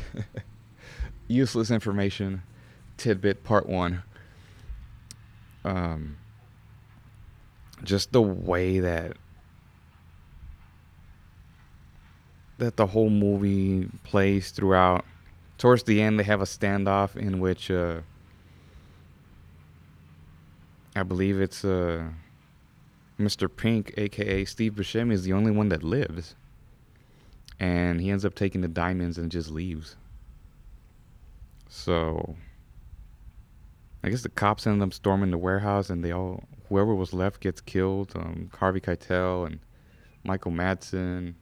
useless 1.28 1.72
information 1.72 2.44
tidbit 2.98 3.44
part 3.44 3.68
one. 3.68 4.04
Um, 5.64 6.18
just 7.84 8.12
the 8.12 8.22
way 8.22 8.80
that 8.80 9.18
that 12.58 12.76
the 12.76 12.88
whole 12.88 13.10
movie 13.10 13.90
plays 14.04 14.52
throughout. 14.52 15.06
Towards 15.58 15.84
the 15.84 16.02
end, 16.02 16.20
they 16.20 16.24
have 16.24 16.42
a 16.42 16.46
standoff 16.46 17.16
in 17.16 17.40
which 17.40 17.72
uh, 17.72 18.02
I 20.96 21.04
believe 21.04 21.40
it's 21.40 21.64
uh, 21.66 22.10
Mr. 23.20 23.50
Pink, 23.54 23.94
aka 23.98 24.46
Steve 24.46 24.74
Buscemi, 24.74 25.14
is 25.14 25.24
the 25.24 25.34
only 25.34 25.52
one 25.52 25.70
that 25.70 25.84
lives, 25.84 26.36
and 27.60 28.02
he 28.02 28.10
ends 28.12 28.26
up 28.26 28.36
taking 28.36 28.62
the 28.62 28.68
diamonds 28.68 29.18
and 29.18 29.32
just 29.32 29.50
leaves. 29.50 29.96
So, 31.68 32.36
I 34.04 34.10
guess 34.10 34.24
the 34.24 34.30
cops 34.30 34.66
end 34.66 34.82
up 34.82 34.94
storming 34.94 35.32
the 35.32 35.38
warehouse, 35.38 35.90
and 35.90 36.04
they 36.04 36.12
all 36.12 36.44
whoever 36.68 36.96
was 36.96 37.14
left 37.14 37.42
gets 37.42 37.62
killed. 37.62 38.14
Um, 38.16 38.50
Harvey 38.58 38.80
Keitel 38.80 39.46
and 39.46 39.60
Michael 40.24 40.52
Madsen 40.52 41.36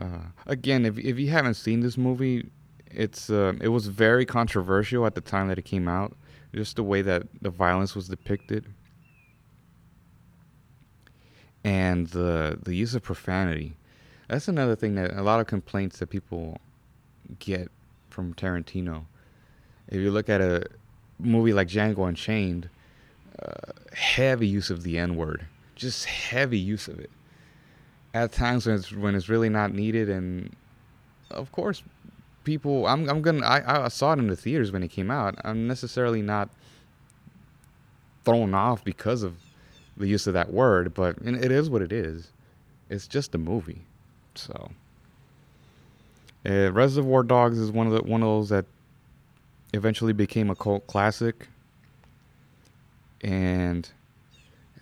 uh, 0.00 0.20
again, 0.46 0.84
if 0.84 0.98
if 0.98 1.18
you 1.18 1.28
haven't 1.28 1.54
seen 1.54 1.80
this 1.80 1.96
movie, 1.96 2.50
it's 2.90 3.30
uh, 3.30 3.54
it 3.60 3.68
was 3.68 3.86
very 3.86 4.26
controversial 4.26 5.06
at 5.06 5.14
the 5.14 5.20
time 5.20 5.48
that 5.48 5.58
it 5.58 5.64
came 5.64 5.88
out. 5.88 6.16
Just 6.54 6.76
the 6.76 6.82
way 6.82 7.02
that 7.02 7.24
the 7.40 7.50
violence 7.50 7.94
was 7.94 8.08
depicted, 8.08 8.66
and 11.64 12.08
the 12.08 12.58
the 12.62 12.74
use 12.74 12.94
of 12.94 13.02
profanity. 13.02 13.76
That's 14.28 14.48
another 14.48 14.76
thing 14.76 14.94
that 14.96 15.12
a 15.12 15.22
lot 15.22 15.40
of 15.40 15.46
complaints 15.46 15.98
that 15.98 16.10
people 16.10 16.58
get 17.38 17.70
from 18.10 18.34
Tarantino. 18.34 19.04
If 19.88 20.00
you 20.00 20.10
look 20.10 20.28
at 20.28 20.40
a 20.40 20.64
movie 21.18 21.52
like 21.52 21.68
Django 21.68 22.08
Unchained, 22.08 22.68
uh, 23.40 23.72
heavy 23.92 24.48
use 24.48 24.70
of 24.70 24.82
the 24.82 24.98
N 24.98 25.16
word, 25.16 25.46
just 25.74 26.06
heavy 26.06 26.58
use 26.58 26.88
of 26.88 26.98
it 26.98 27.10
at 28.14 28.32
times 28.32 28.66
when 28.66 28.76
it's 28.76 28.92
when 28.92 29.14
it's 29.14 29.28
really 29.28 29.50
not 29.50 29.72
needed, 29.72 30.08
and 30.08 30.54
of 31.30 31.52
course, 31.52 31.82
people. 32.44 32.86
I'm 32.86 33.08
I'm 33.08 33.20
gonna. 33.20 33.46
I 33.46 33.84
I 33.84 33.88
saw 33.88 34.12
it 34.12 34.18
in 34.18 34.28
the 34.28 34.36
theaters 34.36 34.72
when 34.72 34.82
it 34.82 34.88
came 34.88 35.10
out. 35.10 35.36
I'm 35.44 35.66
necessarily 35.66 36.22
not 36.22 36.48
thrown 38.24 38.54
off 38.54 38.82
because 38.82 39.22
of 39.22 39.36
the 39.96 40.08
use 40.08 40.26
of 40.26 40.34
that 40.34 40.52
word, 40.52 40.94
but 40.94 41.16
it 41.22 41.52
is 41.52 41.68
what 41.68 41.82
it 41.82 41.92
is. 41.92 42.32
It's 42.88 43.06
just 43.06 43.34
a 43.34 43.38
movie, 43.38 43.84
so. 44.38 44.70
Uh, 46.48 46.70
Reservoir 46.72 47.22
Dogs 47.22 47.58
is 47.58 47.70
one 47.70 47.86
of 47.86 47.92
the 47.92 48.02
one 48.02 48.22
of 48.22 48.28
those 48.28 48.48
that 48.50 48.66
eventually 49.74 50.12
became 50.12 50.50
a 50.50 50.54
cult 50.54 50.86
classic, 50.86 51.48
and 53.22 53.88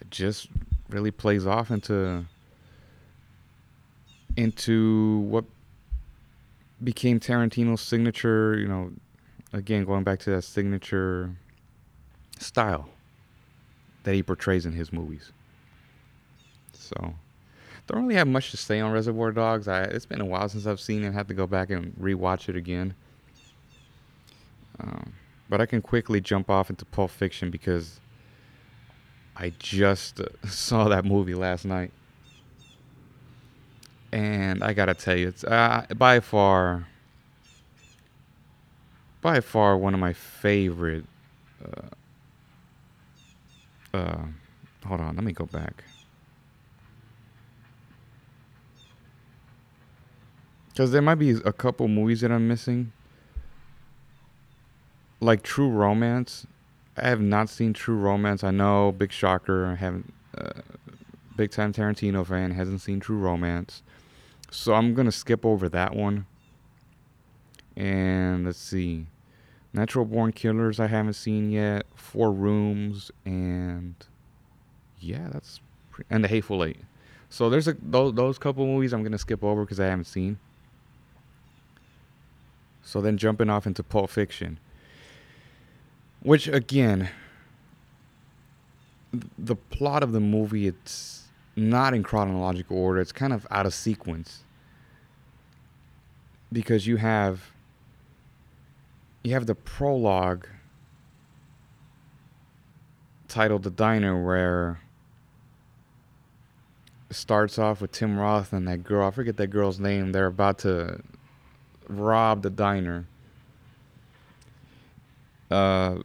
it 0.01 0.11
just 0.11 0.49
really 0.91 1.11
plays 1.11 1.47
off 1.47 1.71
into 1.71 2.25
into 4.37 5.21
what 5.21 5.45
became 6.83 7.21
Tarantino's 7.21 7.81
signature, 7.81 8.59
you 8.59 8.69
know, 8.69 8.93
again, 9.53 9.85
going 9.85 10.05
back 10.05 10.19
to 10.21 10.31
that 10.31 10.43
signature 10.43 11.31
style 12.39 12.89
that 14.03 14.15
he 14.15 14.23
portrays 14.23 14.67
in 14.67 14.73
his 14.73 14.93
movies. 14.93 15.33
So, 16.73 17.15
don't 17.87 18.03
really 18.03 18.15
have 18.15 18.29
much 18.29 18.51
to 18.51 18.57
say 18.57 18.81
on 18.81 18.93
Reservoir 18.93 19.33
Dogs. 19.33 19.69
I, 19.69 19.83
it's 19.83 20.07
been 20.07 20.21
a 20.21 20.25
while 20.25 20.49
since 20.49 20.67
I've 20.67 20.81
seen 20.81 21.05
it. 21.05 21.11
I 21.11 21.13
have 21.13 21.29
to 21.29 21.35
go 21.35 21.47
back 21.47 21.71
and 21.71 21.95
rewatch 21.97 22.49
it 22.49 22.57
again. 22.57 22.95
Um, 24.81 25.13
but 25.49 25.61
I 25.61 25.67
can 25.67 25.83
quickly 25.83 26.21
jump 26.21 26.51
off 26.51 26.71
into 26.71 26.85
Pulp 26.85 27.11
Fiction 27.11 27.51
because 27.51 28.01
I 29.37 29.53
just 29.59 30.21
uh, 30.21 30.27
saw 30.49 30.89
that 30.89 31.05
movie 31.05 31.35
last 31.35 31.65
night 31.65 31.93
and 34.15 34.63
I 34.63 34.73
gotta 34.75 34.95
tell 34.95 35.19
you, 35.19 35.27
it's 35.27 35.43
uh, 35.43 35.87
by 35.97 36.21
far, 36.21 36.87
by 39.21 39.41
far 39.41 39.77
one 39.77 39.93
of 39.93 39.99
my 39.99 40.13
favorite. 40.13 41.05
Uh, 41.61 41.89
uh, 43.97 44.23
hold 44.87 45.01
on, 45.01 45.17
let 45.17 45.25
me 45.25 45.33
go 45.33 45.47
back. 45.47 45.83
Because 50.75 50.91
there 50.91 51.01
might 51.01 51.15
be 51.15 51.31
a 51.31 51.53
couple 51.53 51.87
movies 51.87 52.23
that 52.23 52.33
I'm 52.33 52.49
missing. 52.49 52.91
Like 55.21 55.45
True 55.45 55.69
Romance. 55.69 56.49
I 56.97 57.09
have 57.09 57.21
not 57.21 57.49
seen 57.49 57.73
True 57.73 57.97
Romance. 57.97 58.43
I 58.43 58.51
know, 58.51 58.91
big 58.91 59.13
shocker. 59.13 59.67
I 59.67 59.77
haven't. 59.77 60.13
Uh, 60.37 60.63
big 61.37 61.53
time 61.53 61.73
Tarantino 61.73 62.27
fan 62.27 62.51
hasn't 62.51 62.81
seen 62.81 62.99
True 62.99 63.19
Romance. 63.19 63.85
So 64.51 64.75
I'm 64.75 64.95
going 64.95 65.07
to 65.07 65.13
skip 65.13 65.47
over 65.47 65.69
that 65.69 65.95
one. 65.95 66.27
And 67.77 68.45
let's 68.45 68.59
see. 68.59 69.07
Natural 69.73 70.05
Born 70.05 70.33
Killers 70.33 70.81
I 70.81 70.89
haven't 70.89 71.15
seen 71.15 71.53
yet. 71.53 71.87
Four 71.95 72.33
Rooms 72.33 73.13
and 73.25 73.95
yeah, 74.99 75.29
that's 75.33 75.61
pre- 75.93 76.05
and 76.11 76.25
The 76.25 76.29
Hateful 76.29 76.65
Eight. 76.65 76.81
So 77.31 77.49
there's 77.49 77.69
a 77.69 77.77
those, 77.81 78.15
those 78.15 78.39
couple 78.39 78.67
movies 78.67 78.93
I'm 78.93 79.03
gonna 79.05 79.19
skip 79.19 79.45
over 79.45 79.65
because 79.65 79.79
I 79.79 79.87
haven't 79.87 80.07
seen. 80.07 80.39
So 82.85 83.01
then 83.01 83.17
jumping 83.17 83.51
off 83.51 83.67
into 83.67 83.83
Pulp 83.83 84.11
Fiction, 84.11 84.61
which 86.21 86.47
again, 86.47 87.09
the 89.39 89.57
plot 89.57 90.03
of 90.03 90.13
the 90.13 90.21
movie 90.21 90.67
it's 90.67 91.25
not 91.57 91.95
in 91.95 92.03
chronological 92.03 92.77
order. 92.77 93.01
It's 93.01 93.13
kind 93.13 93.33
of 93.33 93.47
out 93.51 93.67
of 93.67 93.75
sequence 93.75 94.45
because 96.53 96.87
you 96.87 96.97
have 96.99 97.53
you 99.23 99.33
have 99.33 99.47
the 99.47 99.55
prologue 99.55 100.47
titled 103.29 103.63
The 103.63 103.71
Diner, 103.71 104.23
where 104.23 104.81
it 107.09 107.17
starts 107.17 107.59
off 107.59 107.81
with 107.81 107.93
Tim 107.93 108.19
Roth 108.19 108.53
and 108.53 108.69
that 108.69 108.85
girl. 108.85 109.09
I 109.09 109.11
forget 109.11 109.37
that 109.39 109.49
girl's 109.49 109.81
name. 109.81 110.13
They're 110.13 110.27
about 110.27 110.59
to 110.61 111.01
rob 111.89 112.43
the 112.43 112.51
diner. 112.51 113.07
Uh, 115.51 115.99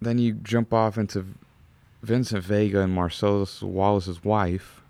then 0.00 0.18
you 0.18 0.34
jump 0.34 0.72
off 0.72 0.98
into 0.98 1.26
Vincent 2.02 2.44
Vega 2.44 2.82
and 2.82 2.92
Marcellus 2.92 3.62
Wallace's 3.62 4.22
wife, 4.22 4.82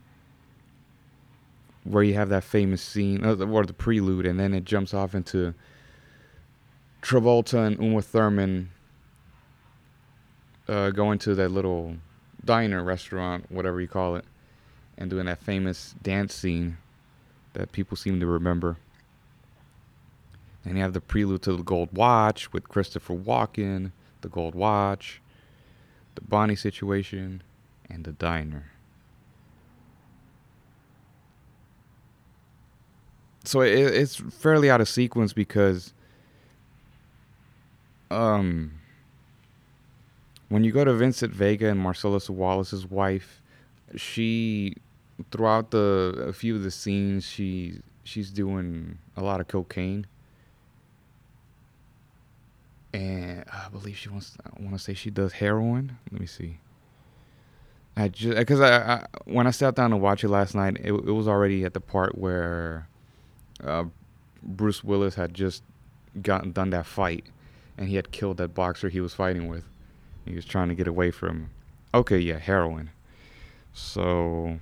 where 1.85 2.02
you 2.02 2.14
have 2.14 2.28
that 2.28 2.44
famous 2.44 2.82
scene, 2.82 3.25
uh, 3.25 3.37
or 3.37 3.64
the 3.64 3.73
prelude, 3.73 4.26
and 4.26 4.38
then 4.38 4.52
it 4.52 4.64
jumps 4.64 4.92
off 4.92 5.14
into 5.14 5.54
Travolta 7.00 7.66
and 7.66 7.78
Uma 7.80 8.02
Thurman 8.02 8.70
uh, 10.68 10.90
going 10.90 11.18
to 11.20 11.35
that 11.37 11.50
little 11.50 11.96
diner, 12.44 12.82
restaurant, 12.82 13.50
whatever 13.50 13.80
you 13.80 13.88
call 13.88 14.16
it, 14.16 14.25
and 14.99 15.08
doing 15.08 15.26
that 15.26 15.38
famous 15.38 15.94
dance 16.02 16.35
scene 16.35 16.76
that 17.57 17.73
people 17.73 17.97
seem 17.97 18.21
to 18.21 18.27
remember. 18.27 18.77
And 20.65 20.77
you 20.77 20.83
have 20.83 20.93
the 20.93 21.01
prelude 21.01 21.41
to 21.43 21.57
the 21.57 21.63
Gold 21.63 21.89
Watch 21.91 22.53
with 22.53 22.69
Christopher 22.69 23.15
Walken, 23.15 23.93
the 24.21 24.29
Gold 24.29 24.55
Watch, 24.55 25.23
the 26.17 26.21
Bonnie 26.21 26.57
situation, 26.57 27.43
and 27.89 28.05
the 28.05 28.13
diner. 28.13 28.73
So 33.45 33.63
it, 33.63 33.73
it's 33.73 34.17
fairly 34.17 34.69
out 34.69 34.83
of 34.83 34.89
sequence 34.89 35.33
because 35.33 35.95
um, 38.11 38.73
when 40.51 40.63
you 40.63 40.73
go 40.73 40.85
to 40.85 40.93
Vincent 40.93 41.33
Vega 41.33 41.69
and 41.69 41.81
Marcellus 41.81 42.29
Wallace's 42.29 42.85
wife, 42.85 43.41
she 43.95 44.75
throughout 45.30 45.70
the 45.70 46.26
a 46.28 46.32
few 46.32 46.54
of 46.56 46.62
the 46.62 46.70
scenes 46.70 47.25
she 47.25 47.80
she's 48.04 48.30
doing 48.30 48.99
a 49.16 49.23
lot 49.23 49.40
of 49.40 49.49
cocaine 49.49 50.06
and 52.96 53.44
I 53.52 53.68
believe 53.68 53.96
she 53.96 54.08
wants. 54.08 54.37
I 54.44 54.62
want 54.62 54.75
to 54.75 54.78
say 54.78 54.94
she 54.94 55.11
does 55.11 55.32
heroin. 55.32 55.99
Let 56.11 56.20
me 56.20 56.26
see. 56.26 56.58
I 57.96 58.08
just 58.08 58.37
because 58.37 58.61
I, 58.61 58.94
I, 58.94 59.06
when 59.25 59.46
I 59.46 59.50
sat 59.50 59.75
down 59.75 59.90
to 59.90 59.96
watch 59.96 60.25
it 60.25 60.28
last 60.28 60.54
night, 60.54 60.76
it, 60.80 60.92
it 60.92 61.12
was 61.12 61.28
already 61.28 61.64
at 61.64 61.75
the 61.75 61.80
part 61.80 62.16
where 62.16 62.88
uh, 63.62 63.85
Bruce 64.42 64.82
Willis 64.82 65.14
had 65.14 65.35
just 65.35 65.62
gotten 66.23 66.52
done 66.52 66.70
that 66.70 66.87
fight, 66.87 67.26
and 67.76 67.88
he 67.88 67.96
had 67.96 68.12
killed 68.12 68.38
that 68.38 68.54
boxer 68.54 68.88
he 68.88 69.00
was 69.00 69.12
fighting 69.12 69.49
with. 69.49 69.64
He 70.25 70.35
was 70.35 70.44
trying 70.44 70.68
to 70.68 70.75
get 70.75 70.88
away 70.88 71.11
from. 71.11 71.50
Okay, 71.94 72.18
yeah, 72.18 72.38
heroin. 72.38 72.90
So. 73.73 74.58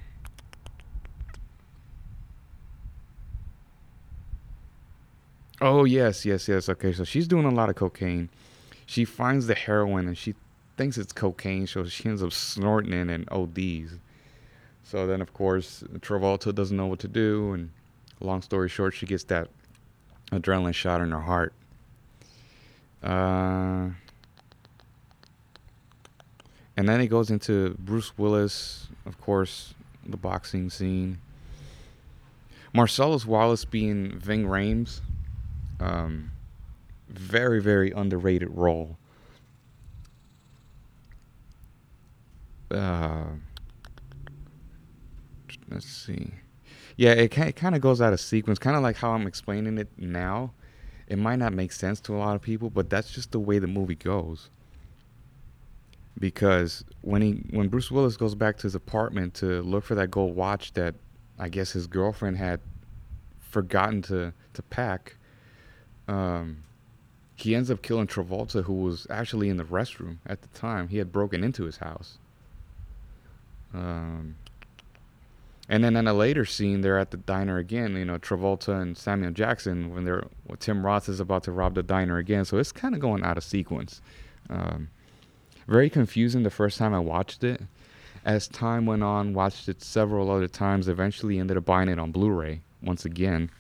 Oh 5.64 5.84
yes, 5.84 6.26
yes, 6.26 6.46
yes. 6.46 6.68
Okay, 6.68 6.92
so 6.92 7.04
she's 7.04 7.26
doing 7.26 7.46
a 7.46 7.50
lot 7.50 7.70
of 7.70 7.74
cocaine. 7.74 8.28
She 8.84 9.06
finds 9.06 9.46
the 9.46 9.54
heroin 9.54 10.06
and 10.06 10.18
she 10.18 10.34
thinks 10.76 10.98
it's 10.98 11.10
cocaine, 11.10 11.66
so 11.66 11.86
she 11.86 12.06
ends 12.06 12.22
up 12.22 12.34
snorting 12.34 12.92
it 12.92 13.08
and 13.08 13.26
ODs. 13.30 13.98
So 14.82 15.06
then, 15.06 15.22
of 15.22 15.32
course, 15.32 15.82
Travolta 16.00 16.54
doesn't 16.54 16.76
know 16.76 16.86
what 16.86 16.98
to 16.98 17.08
do, 17.08 17.54
and 17.54 17.70
long 18.20 18.42
story 18.42 18.68
short, 18.68 18.92
she 18.92 19.06
gets 19.06 19.24
that 19.24 19.48
adrenaline 20.32 20.74
shot 20.74 21.00
in 21.00 21.12
her 21.12 21.22
heart. 21.22 21.54
Uh, 23.02 23.88
and 26.76 26.86
then 26.86 27.00
it 27.00 27.06
goes 27.06 27.30
into 27.30 27.74
Bruce 27.78 28.18
Willis, 28.18 28.88
of 29.06 29.18
course, 29.18 29.72
the 30.06 30.18
boxing 30.18 30.68
scene. 30.68 31.20
Marcellus 32.74 33.24
Wallace 33.24 33.64
being 33.64 34.18
Ving 34.18 34.44
Rhames. 34.44 35.00
Um, 35.80 36.30
very, 37.08 37.60
very 37.60 37.90
underrated 37.90 38.50
role. 38.50 38.96
Uh, 42.70 43.26
let's 45.70 45.86
see. 45.86 46.30
Yeah, 46.96 47.12
it, 47.12 47.28
kind 47.28 47.74
of 47.74 47.80
goes 47.80 48.00
out 48.00 48.12
of 48.12 48.20
sequence, 48.20 48.58
kind 48.58 48.76
of 48.76 48.82
like 48.82 48.96
how 48.96 49.12
I'm 49.12 49.26
explaining 49.26 49.78
it 49.78 49.88
now. 49.96 50.52
It 51.06 51.18
might 51.18 51.36
not 51.36 51.52
make 51.52 51.72
sense 51.72 52.00
to 52.02 52.14
a 52.14 52.18
lot 52.18 52.36
of 52.36 52.42
people, 52.42 52.70
but 52.70 52.88
that's 52.88 53.10
just 53.10 53.32
the 53.32 53.40
way 53.40 53.58
the 53.58 53.66
movie 53.66 53.96
goes. 53.96 54.48
Because 56.18 56.84
when 57.00 57.22
he 57.22 57.32
when 57.50 57.68
Bruce 57.68 57.90
Willis 57.90 58.16
goes 58.16 58.36
back 58.36 58.56
to 58.58 58.62
his 58.62 58.76
apartment 58.76 59.34
to 59.34 59.62
look 59.62 59.84
for 59.84 59.96
that 59.96 60.12
gold 60.12 60.36
watch 60.36 60.72
that 60.74 60.94
I 61.38 61.48
guess 61.48 61.72
his 61.72 61.88
girlfriend 61.88 62.36
had 62.36 62.60
forgotten 63.40 64.00
to 64.02 64.32
to 64.52 64.62
pack, 64.62 65.16
um, 66.08 66.64
he 67.36 67.54
ends 67.54 67.70
up 67.70 67.82
killing 67.82 68.06
Travolta, 68.06 68.64
who 68.64 68.74
was 68.74 69.06
actually 69.10 69.48
in 69.48 69.56
the 69.56 69.64
restroom 69.64 70.18
at 70.26 70.42
the 70.42 70.48
time. 70.48 70.88
He 70.88 70.98
had 70.98 71.12
broken 71.12 71.42
into 71.42 71.64
his 71.64 71.78
house. 71.78 72.18
Um, 73.72 74.36
and 75.68 75.82
then 75.82 75.96
in 75.96 76.06
a 76.06 76.14
later 76.14 76.44
scene, 76.44 76.82
they're 76.82 76.98
at 76.98 77.10
the 77.10 77.16
diner 77.16 77.58
again. 77.58 77.96
You 77.96 78.04
know, 78.04 78.18
Travolta 78.18 78.80
and 78.80 78.96
Samuel 78.96 79.32
Jackson 79.32 79.92
when 79.92 80.04
they're 80.04 80.24
when 80.46 80.58
Tim 80.58 80.84
Roth 80.84 81.08
is 81.08 81.20
about 81.20 81.44
to 81.44 81.52
rob 81.52 81.74
the 81.74 81.82
diner 81.82 82.18
again. 82.18 82.44
So 82.44 82.58
it's 82.58 82.72
kind 82.72 82.94
of 82.94 83.00
going 83.00 83.24
out 83.24 83.38
of 83.38 83.44
sequence. 83.44 84.00
Um, 84.50 84.90
very 85.66 85.88
confusing 85.88 86.42
the 86.42 86.50
first 86.50 86.78
time 86.78 86.92
I 86.94 86.98
watched 86.98 87.42
it. 87.42 87.62
As 88.24 88.46
time 88.46 88.86
went 88.86 89.02
on, 89.02 89.34
watched 89.34 89.68
it 89.68 89.82
several 89.82 90.30
other 90.30 90.48
times. 90.48 90.86
Eventually, 90.86 91.38
ended 91.38 91.56
up 91.56 91.64
buying 91.64 91.88
it 91.88 91.98
on 91.98 92.12
Blu-ray 92.12 92.60
once 92.82 93.04
again 93.04 93.50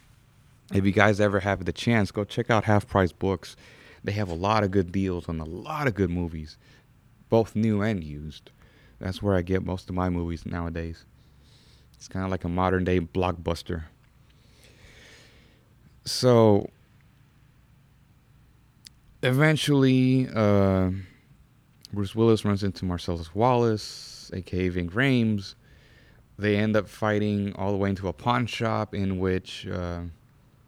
if 0.72 0.84
you 0.84 0.92
guys 0.92 1.20
ever 1.20 1.40
have 1.40 1.64
the 1.64 1.72
chance, 1.72 2.10
go 2.10 2.24
check 2.24 2.50
out 2.50 2.64
Half 2.64 2.88
Price 2.88 3.12
Books. 3.12 3.56
They 4.02 4.12
have 4.12 4.28
a 4.28 4.34
lot 4.34 4.64
of 4.64 4.70
good 4.70 4.92
deals 4.92 5.28
on 5.28 5.40
a 5.40 5.44
lot 5.44 5.86
of 5.86 5.94
good 5.94 6.10
movies, 6.10 6.56
both 7.28 7.54
new 7.54 7.82
and 7.82 8.02
used. 8.02 8.50
That's 8.98 9.22
where 9.22 9.34
I 9.34 9.42
get 9.42 9.64
most 9.64 9.88
of 9.88 9.94
my 9.94 10.08
movies 10.08 10.46
nowadays. 10.46 11.04
It's 11.94 12.08
kind 12.08 12.24
of 12.24 12.30
like 12.30 12.44
a 12.44 12.48
modern 12.48 12.84
day 12.84 13.00
blockbuster. 13.00 13.84
So, 16.04 16.68
eventually, 19.22 20.28
uh, 20.34 20.90
Bruce 21.92 22.14
Willis 22.14 22.44
runs 22.44 22.62
into 22.62 22.84
Marcellus 22.84 23.34
Wallace, 23.34 24.30
aka 24.34 24.68
Ving 24.68 24.90
Rhames. 24.90 25.54
They 26.38 26.56
end 26.56 26.76
up 26.76 26.88
fighting 26.88 27.54
all 27.54 27.70
the 27.70 27.78
way 27.78 27.90
into 27.90 28.08
a 28.08 28.12
pawn 28.12 28.46
shop 28.46 28.94
in 28.94 29.18
which. 29.18 29.66
Uh, 29.66 30.02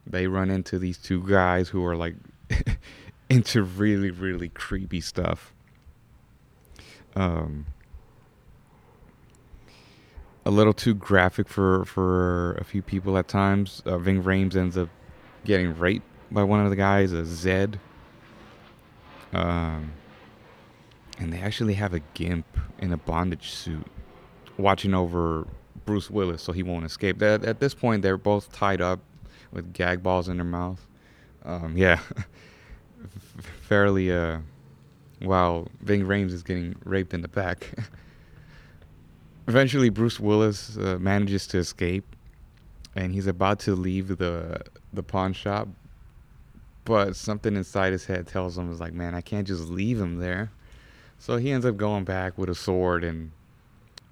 they 0.06 0.26
run 0.26 0.50
into 0.50 0.78
these 0.78 0.98
two 0.98 1.22
guys 1.26 1.68
who 1.68 1.84
are 1.84 1.96
like 1.96 2.14
into 3.30 3.62
really 3.62 4.10
really 4.10 4.48
creepy 4.50 5.00
stuff. 5.00 5.52
Um 7.14 7.66
a 10.44 10.50
little 10.50 10.72
too 10.72 10.94
graphic 10.94 11.48
for 11.48 11.84
for 11.84 12.52
a 12.54 12.64
few 12.64 12.82
people 12.82 13.18
at 13.18 13.26
times. 13.26 13.82
Uh, 13.84 13.98
Ving 13.98 14.22
Rhames 14.22 14.54
ends 14.54 14.78
up 14.78 14.88
getting 15.44 15.76
raped 15.78 16.06
by 16.30 16.42
one 16.42 16.62
of 16.64 16.70
the 16.70 16.76
guys 16.76 17.12
a 17.12 17.24
Zed 17.24 17.78
um 19.32 19.92
and 21.18 21.32
they 21.32 21.38
actually 21.38 21.74
have 21.74 21.94
a 21.94 22.00
gimp 22.14 22.46
in 22.78 22.92
a 22.92 22.96
bondage 22.96 23.50
suit 23.50 23.86
watching 24.58 24.94
over 24.94 25.46
Bruce 25.84 26.10
Willis 26.10 26.42
so 26.42 26.52
he 26.52 26.62
won't 26.62 26.84
escape. 26.84 27.18
That 27.18 27.44
at 27.44 27.60
this 27.60 27.74
point 27.74 28.02
they're 28.02 28.18
both 28.18 28.52
tied 28.52 28.80
up 28.80 29.00
with 29.56 29.72
gag 29.72 30.02
balls 30.02 30.28
in 30.28 30.36
their 30.36 30.46
mouth. 30.46 30.86
Um, 31.44 31.76
yeah, 31.76 32.00
fairly. 33.62 34.12
Uh, 34.12 34.38
while 35.20 35.68
Ving 35.80 36.04
Rhames 36.04 36.32
is 36.32 36.42
getting 36.42 36.76
raped 36.84 37.14
in 37.14 37.22
the 37.22 37.28
back. 37.28 37.72
Eventually, 39.48 39.88
Bruce 39.90 40.18
Willis 40.18 40.76
uh, 40.76 40.98
manages 41.00 41.46
to 41.48 41.58
escape, 41.58 42.04
and 42.94 43.14
he's 43.14 43.26
about 43.26 43.60
to 43.60 43.74
leave 43.74 44.16
the 44.18 44.60
the 44.92 45.02
pawn 45.02 45.32
shop, 45.32 45.68
but 46.84 47.14
something 47.14 47.54
inside 47.54 47.92
his 47.92 48.06
head 48.06 48.26
tells 48.26 48.58
him, 48.58 48.70
"Is 48.70 48.80
like, 48.80 48.92
man, 48.92 49.14
I 49.14 49.20
can't 49.20 49.46
just 49.46 49.68
leave 49.68 50.00
him 50.00 50.18
there." 50.18 50.50
So 51.18 51.36
he 51.36 51.50
ends 51.50 51.64
up 51.64 51.76
going 51.76 52.04
back 52.04 52.36
with 52.36 52.50
a 52.50 52.54
sword 52.54 53.04
and 53.04 53.30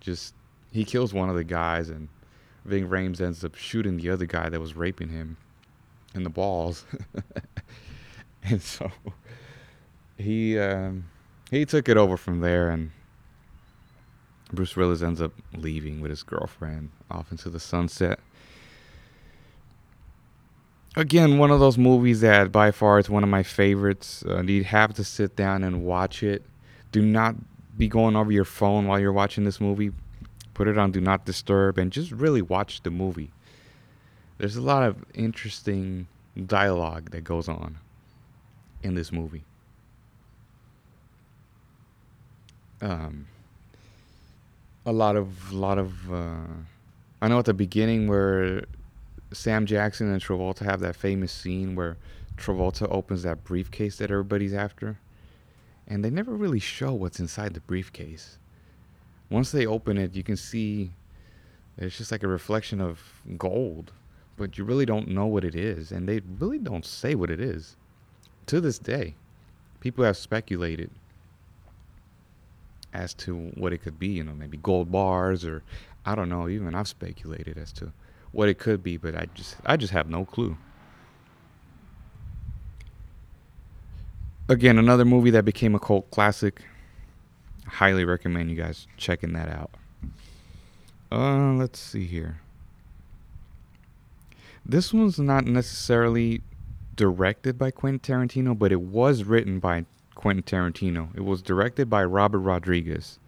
just 0.01 0.35
he 0.71 0.85
kills 0.85 1.13
one 1.13 1.29
of 1.29 1.35
the 1.35 1.45
guys 1.45 1.91
and 1.91 2.09
Ving 2.65 2.89
Rhames 2.89 3.21
ends 3.21 3.45
up 3.45 3.55
shooting 3.55 3.97
the 3.97 4.11
other 4.11 4.27
guy 4.27 4.49
that 4.49 4.61
was 4.61 4.75
raping 4.75 5.09
him 5.09 5.37
in 6.15 6.23
the 6.23 6.31
balls. 6.31 6.85
and 8.45 8.61
so 8.63 8.91
he 10.17 10.59
um, 10.59 11.05
he 11.51 11.65
took 11.65 11.89
it 11.89 11.97
over 11.97 12.17
from 12.17 12.41
there 12.41 12.71
and 12.71 12.91
Bruce 14.53 14.77
Willis 14.77 15.03
ends 15.03 15.21
up 15.21 15.33
leaving 15.55 16.01
with 16.01 16.11
his 16.11 16.23
girlfriend 16.23 16.91
off 17.11 17.31
into 17.31 17.51
the 17.51 17.61
sunset. 17.61 18.21
Again, 20.97 21.39
one 21.39 21.51
of 21.51 21.59
those 21.59 21.77
movies 21.77 22.21
that 22.21 22.53
by 22.53 22.71
far 22.71 23.01
is 23.01 23.11
one 23.11 23.25
of 23.25 23.29
my 23.29 23.43
favorites. 23.43 24.25
Uh, 24.29 24.43
you'd 24.43 24.67
have 24.67 24.95
to 24.95 25.03
sit 25.03 25.35
down 25.35 25.65
and 25.65 25.85
watch 25.85 26.23
it 26.23 26.45
do 26.95 27.03
not 27.03 27.35
be 27.77 27.89
going 27.89 28.15
over 28.15 28.31
your 28.31 28.45
phone 28.45 28.87
while 28.87 29.01
you're 29.01 29.13
watching 29.13 29.43
this 29.43 29.61
movie. 29.61 29.91
Put 30.55 30.69
it 30.69 30.79
on 30.79 30.93
do 30.93 31.01
not 31.01 31.25
disturb 31.25 31.79
and 31.79 31.93
just 31.93 32.13
really 32.13 32.43
watch 32.43 32.83
the 32.83 32.91
movie. 32.91 33.31
There's 34.39 34.57
a 34.57 34.63
lot 34.63 34.83
of 34.85 35.05
interesting 35.15 36.07
dialogue 36.47 37.11
that 37.11 37.23
goes 37.23 37.49
on 37.49 37.79
in 38.83 38.95
this 38.95 39.13
movie. 39.13 39.45
Um, 42.81 43.27
a 44.87 44.93
lot 44.93 45.17
of 45.17 45.53
lot 45.53 45.79
of 45.79 46.13
uh, 46.13 46.47
I 47.23 47.29
know 47.29 47.39
at 47.39 47.47
the 47.47 47.55
beginning 47.55 48.09
where 48.09 48.65
Sam 49.33 49.67
Jackson 49.67 50.13
and 50.13 50.23
Travolta 50.23 50.65
have 50.65 50.81
that 50.81 50.97
famous 50.97 51.33
scene 51.33 51.75
where 51.75 51.97
Travolta 52.37 52.87
opens 52.91 53.23
that 53.23 53.45
briefcase 53.45 53.97
that 53.99 54.11
everybody's 54.11 54.53
after, 54.55 54.99
and 55.87 56.05
they 56.05 56.11
never 56.11 56.35
really 56.35 56.59
show 56.59 56.93
what's 56.93 57.21
inside 57.21 57.55
the 57.55 57.61
briefcase. 57.61 58.39
Once 59.35 59.51
they 59.51 59.67
open 59.67 59.99
it, 59.99 60.15
you 60.15 60.23
can 60.23 60.37
see 60.37 60.93
it's 61.77 61.99
just 61.99 62.13
like 62.13 62.23
a 62.23 62.29
reflection 62.29 62.81
of 62.81 63.01
gold, 63.37 63.91
but 64.37 64.57
you 64.57 64.63
really 64.63 64.87
don't 64.87 65.09
know 65.09 65.27
what 65.27 65.45
it 65.45 65.57
is, 65.57 65.91
and 65.91 66.09
they 66.09 66.21
really 66.39 66.57
don't 66.57 66.87
say 66.87 67.17
what 67.17 67.31
it 67.31 67.41
is. 67.41 67.77
To 68.47 68.61
this 68.61 68.79
day, 68.79 69.17
people 69.81 70.05
have 70.05 70.17
speculated 70.17 70.89
as 72.93 73.13
to 73.15 73.51
what 73.57 73.73
it 73.73 73.79
could 73.79 73.99
be. 73.99 74.07
You 74.07 74.23
know, 74.23 74.35
maybe 74.35 74.57
gold 74.59 74.93
bars 74.93 75.45
or 75.45 75.65
I 76.07 76.15
don't 76.15 76.29
know. 76.29 76.49
Even 76.49 76.77
I've 76.77 76.87
speculated 76.87 77.59
as 77.59 77.73
to 77.73 77.93
what 78.31 78.49
it 78.49 78.61
could 78.61 78.85
be, 78.85 78.97
but 78.99 79.17
I 79.17 79.27
just 79.35 79.57
I 79.67 79.77
just 79.77 79.93
have 79.93 80.09
no 80.09 80.25
clue. 80.25 80.57
Again, 84.49 84.79
another 84.79 85.05
movie 85.05 85.31
that 85.31 85.45
became 85.45 85.75
a 85.75 85.81
cult 85.81 86.09
classic. 86.13 86.63
Highly 87.67 88.05
recommend 88.05 88.51
you 88.51 88.57
guys 88.57 88.87
checking 88.97 89.33
that 89.33 89.49
out. 89.49 89.71
Uh, 91.11 91.53
let's 91.53 91.79
see 91.79 92.07
here. 92.07 92.41
This 94.67 94.93
one's 94.93 95.19
not 95.19 95.45
necessarily 95.45 96.41
directed 96.97 97.59
by 97.59 97.71
Quentin 97.71 98.01
Tarantino, 98.01 98.59
but 98.59 98.73
it 98.73 98.81
was 98.81 99.25
written 99.25 99.59
by 99.59 99.85
Quentin 100.15 100.43
Tarantino. 100.43 101.15
It 101.15 101.25
was 101.25 101.43
directed 101.43 101.91
by 101.91 102.05
Robert 102.05 102.39
Rodriguez. 102.39 103.19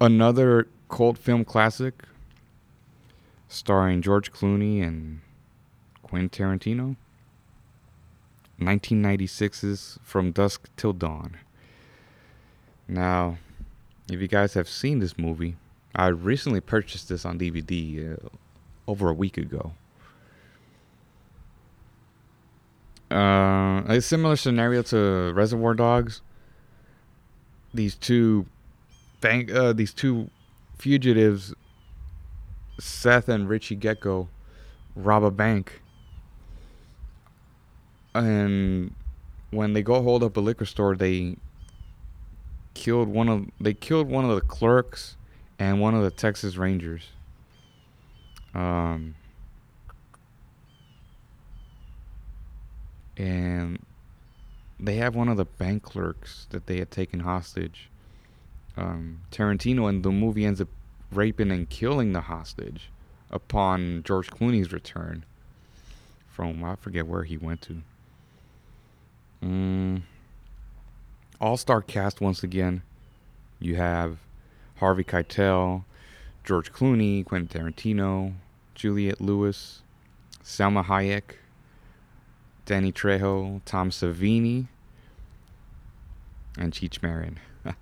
Another 0.00 0.68
cult 0.88 1.18
film 1.18 1.44
classic 1.44 2.04
starring 3.48 4.02
George 4.02 4.32
Clooney 4.32 4.82
and 4.82 5.20
Quentin 6.02 6.28
Tarantino. 6.28 6.96
1996's 8.60 9.98
From 10.02 10.30
Dusk 10.30 10.68
Till 10.76 10.92
Dawn. 10.92 11.38
Now, 12.86 13.38
if 14.10 14.20
you 14.20 14.28
guys 14.28 14.54
have 14.54 14.68
seen 14.68 14.98
this 14.98 15.16
movie, 15.18 15.56
I 15.94 16.08
recently 16.08 16.60
purchased 16.60 17.08
this 17.08 17.24
on 17.24 17.38
DVD 17.38 18.14
uh, 18.14 18.28
over 18.86 19.08
a 19.08 19.14
week 19.14 19.38
ago. 19.38 19.72
Uh, 23.10 23.82
a 23.86 24.00
similar 24.00 24.36
scenario 24.36 24.82
to 24.82 25.32
Reservoir 25.34 25.74
Dogs. 25.74 26.20
These 27.72 27.94
two, 27.94 28.46
bank, 29.20 29.50
uh, 29.50 29.72
these 29.72 29.92
two 29.92 30.30
fugitives, 30.78 31.54
Seth 32.78 33.28
and 33.28 33.48
Richie 33.48 33.76
Gecko, 33.76 34.28
rob 34.96 35.24
a 35.24 35.30
bank, 35.30 35.80
and 38.14 38.94
when 39.50 39.72
they 39.72 39.82
go 39.82 40.02
hold 40.02 40.22
up 40.22 40.36
a 40.36 40.40
liquor 40.40 40.64
store, 40.64 40.96
they 40.96 41.36
killed 42.74 43.08
one 43.08 43.28
of 43.28 43.46
they 43.60 43.74
killed 43.74 44.08
one 44.08 44.24
of 44.24 44.34
the 44.34 44.40
clerks 44.40 45.16
and 45.58 45.80
one 45.80 45.94
of 45.94 46.02
the 46.02 46.10
Texas 46.10 46.56
Rangers. 46.56 47.08
Um, 48.54 49.14
and 53.16 53.84
they 54.78 54.96
have 54.96 55.14
one 55.14 55.28
of 55.28 55.36
the 55.36 55.44
bank 55.44 55.82
clerks 55.82 56.46
that 56.50 56.66
they 56.66 56.78
had 56.78 56.90
taken 56.90 57.20
hostage. 57.20 57.88
Um, 58.76 59.20
Tarantino 59.30 59.88
in 59.88 60.02
the 60.02 60.10
movie 60.10 60.44
ends 60.44 60.60
up 60.60 60.68
raping 61.12 61.50
and 61.50 61.68
killing 61.68 62.12
the 62.12 62.22
hostage 62.22 62.90
upon 63.30 64.02
George 64.02 64.30
Clooney's 64.30 64.72
return 64.72 65.24
from 66.28 66.64
I 66.64 66.74
forget 66.76 67.06
where 67.06 67.22
he 67.22 67.36
went 67.36 67.62
to. 67.62 67.82
Mm. 69.42 70.02
All 71.40 71.56
star 71.56 71.82
cast 71.82 72.20
once 72.20 72.42
again. 72.42 72.82
You 73.58 73.76
have 73.76 74.18
Harvey 74.76 75.04
Keitel, 75.04 75.84
George 76.44 76.72
Clooney, 76.72 77.24
Quentin 77.24 77.60
Tarantino, 77.60 78.34
Juliette 78.74 79.20
Lewis, 79.20 79.82
Salma 80.42 80.84
Hayek, 80.84 81.36
Danny 82.66 82.92
Trejo, 82.92 83.60
Tom 83.64 83.90
Savini, 83.90 84.66
and 86.58 86.72
Cheech 86.72 87.02
Marin. 87.02 87.38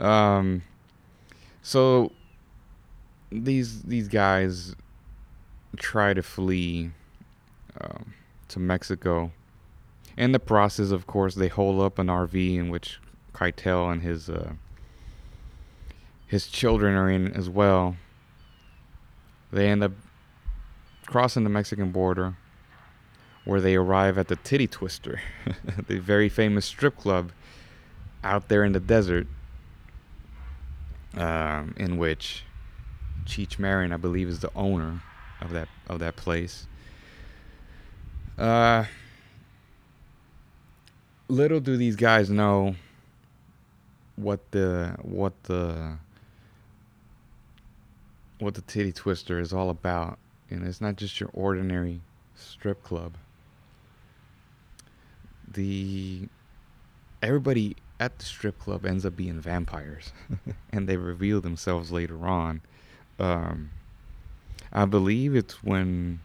um, 0.00 0.62
so 1.62 2.12
these 3.30 3.82
these 3.82 4.08
guys 4.08 4.74
try 5.76 6.14
to 6.14 6.22
flee 6.22 6.90
um, 7.80 8.14
to 8.48 8.58
Mexico. 8.58 9.32
In 10.16 10.32
the 10.32 10.38
process, 10.38 10.90
of 10.90 11.06
course, 11.06 11.34
they 11.34 11.48
hold 11.48 11.80
up 11.80 11.98
an 11.98 12.08
RV 12.08 12.56
in 12.56 12.68
which 12.68 13.00
Keitel 13.32 13.92
and 13.92 14.02
his 14.02 14.28
uh, 14.28 14.52
his 16.26 16.46
children 16.46 16.94
are 16.94 17.10
in 17.10 17.32
as 17.32 17.48
well. 17.48 17.96
They 19.52 19.68
end 19.68 19.82
up 19.82 19.92
crossing 21.06 21.44
the 21.44 21.50
Mexican 21.50 21.90
border 21.90 22.36
where 23.44 23.60
they 23.60 23.74
arrive 23.74 24.18
at 24.18 24.28
the 24.28 24.36
Titty 24.36 24.68
Twister, 24.68 25.20
the 25.88 25.98
very 25.98 26.28
famous 26.28 26.66
strip 26.66 26.96
club 26.96 27.32
out 28.22 28.48
there 28.48 28.64
in 28.64 28.72
the 28.72 28.80
desert, 28.80 29.26
um, 31.16 31.74
in 31.76 31.96
which 31.96 32.44
Cheech 33.24 33.58
Marin, 33.58 33.92
I 33.92 33.96
believe, 33.96 34.28
is 34.28 34.40
the 34.40 34.52
owner 34.54 35.02
of 35.40 35.50
that 35.50 35.68
of 35.88 35.98
that 35.98 36.16
place. 36.16 36.66
Uh, 38.38 38.84
little 41.30 41.60
do 41.60 41.76
these 41.76 41.96
guys 41.96 42.30
know 42.30 42.74
what 44.16 44.50
the 44.50 44.96
what 45.02 45.32
the 45.44 45.96
what 48.38 48.54
the 48.54 48.62
titty 48.62 48.92
twister 48.92 49.38
is 49.38 49.52
all 49.52 49.70
about. 49.70 50.18
And 50.50 50.66
it's 50.66 50.80
not 50.80 50.96
just 50.96 51.20
your 51.20 51.30
ordinary 51.32 52.00
strip 52.34 52.82
club. 52.82 53.14
The 55.52 56.28
everybody 57.22 57.76
at 57.98 58.18
the 58.18 58.24
strip 58.24 58.58
club 58.58 58.84
ends 58.86 59.04
up 59.04 59.16
being 59.16 59.40
vampires, 59.40 60.12
and 60.72 60.88
they 60.88 60.96
reveal 60.96 61.40
themselves 61.40 61.92
later 61.92 62.26
on. 62.26 62.62
Um, 63.18 63.70
I 64.72 64.86
believe 64.86 65.36
it's 65.36 65.62
when 65.62 66.20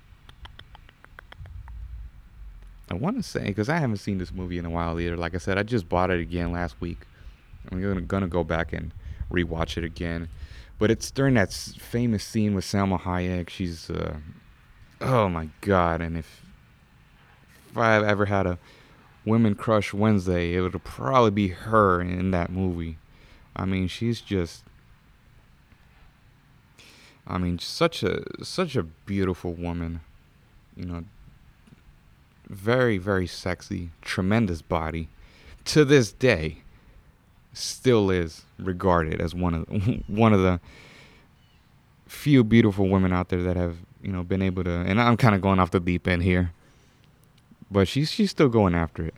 I 2.90 2.94
want 2.94 3.18
to 3.18 3.24
say 3.24 3.46
because 3.46 3.70
I 3.70 3.78
haven't 3.78 3.98
seen 3.98 4.18
this 4.18 4.32
movie 4.32 4.58
in 4.58 4.66
a 4.66 4.70
while 4.70 5.00
either. 5.00 5.18
Like 5.18 5.36
I 5.36 5.40
said, 5.40 5.58
I 5.58 5.64
just 5.64 5.90
bought 5.90 6.12
it 6.12 6.20
again 6.20 6.52
last 6.52 6.80
week. 6.80 7.00
I'm 7.72 7.82
gonna, 7.82 8.02
gonna 8.02 8.28
go 8.28 8.44
back 8.44 8.74
and 8.74 8.92
rewatch 9.32 9.78
it 9.78 9.84
again. 9.84 10.30
But 10.78 10.92
it's 10.92 11.10
during 11.10 11.34
that 11.36 11.52
famous 11.52 12.24
scene 12.24 12.54
with 12.54 12.66
Salma 12.66 13.00
Hayek. 13.02 13.50
She's, 13.50 13.90
uh, 13.90 14.18
oh 15.02 15.30
my 15.30 15.50
god! 15.62 16.02
And 16.02 16.18
if 16.18 16.46
if 17.72 17.78
I've 17.78 18.04
ever 18.04 18.26
had 18.26 18.46
a 18.46 18.60
Women 19.26 19.56
Crush 19.56 19.94
Wednesday, 19.94 20.54
it 20.54 20.62
would 20.62 20.84
probably 20.84 21.32
be 21.32 21.48
her 21.48 22.02
in 22.02 22.32
that 22.32 22.52
movie. 22.52 22.98
I 23.56 23.66
mean, 23.66 23.88
she's 23.88 24.22
just 24.22 24.66
I 27.28 27.38
mean, 27.38 27.58
such 27.60 28.04
a 28.04 28.24
such 28.44 28.76
a 28.76 28.84
beautiful 28.84 29.54
woman. 29.54 30.02
You 30.76 30.86
know, 30.86 31.04
very 32.48 32.98
very 32.98 33.28
sexy, 33.28 33.92
tremendous 34.02 34.62
body. 34.62 35.10
To 35.66 35.84
this 35.84 36.12
day, 36.12 36.60
still 37.54 38.12
is 38.12 38.44
regarded 38.60 39.20
as 39.20 39.34
one 39.34 39.54
of 39.54 40.04
one 40.08 40.34
of 40.34 40.42
the 40.42 40.60
few 42.08 42.44
beautiful 42.44 42.88
women 42.88 43.12
out 43.12 43.30
there 43.30 43.44
that 43.44 43.56
have 43.56 43.78
you 44.02 44.12
know 44.12 44.24
been 44.24 44.42
able 44.42 44.64
to. 44.64 44.72
And 44.72 45.02
I'm 45.02 45.18
kind 45.18 45.36
of 45.36 45.42
going 45.42 45.60
off 45.60 45.72
the 45.72 45.80
deep 45.80 46.08
end 46.08 46.24
here 46.24 46.52
but 47.70 47.88
she's 47.88 48.12
she's 48.12 48.32
still 48.32 48.50
going 48.50 48.76
after 48.76 49.06
it. 49.06 49.16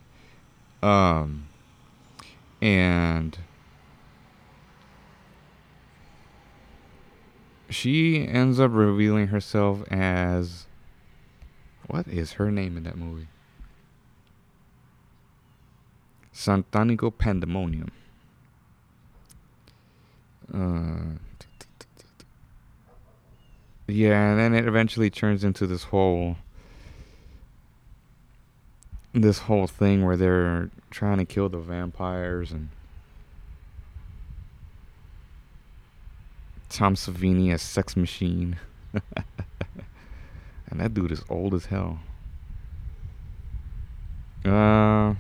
Um, 0.82 1.48
and 2.62 3.38
she 7.70 8.28
ends 8.28 8.60
up 8.60 8.72
revealing 8.74 9.28
herself 9.28 9.84
as 9.92 10.67
what 11.88 12.08
is 12.08 12.34
her 12.34 12.52
name 12.52 12.78
in 12.78 12.84
that 12.84 12.98
movie? 12.98 13.28
Santanico 16.34 17.16
Pandemonium. 17.16 17.92
Uh, 20.54 21.18
yeah, 23.88 24.32
and 24.32 24.40
then 24.40 24.54
it 24.54 24.68
eventually 24.68 25.10
turns 25.10 25.44
into 25.44 25.66
this 25.66 25.86
whole 25.86 26.38
this 29.14 29.40
whole 29.40 29.68
thing 29.68 30.06
where 30.06 30.16
they're 30.16 30.70
trying 30.92 31.18
to 31.18 31.26
kill 31.26 31.50
the 31.50 31.58
vampires 31.58 32.52
and 32.52 32.70
Tom 36.70 36.96
Savini 36.96 37.52
as 37.52 37.62
Sex 37.62 37.96
Machine. 37.96 38.58
and 40.70 40.80
that 40.80 40.94
dude 40.94 41.12
is 41.12 41.24
old 41.30 41.54
as 41.54 41.66
hell. 41.68 42.00
Uh 44.46 45.16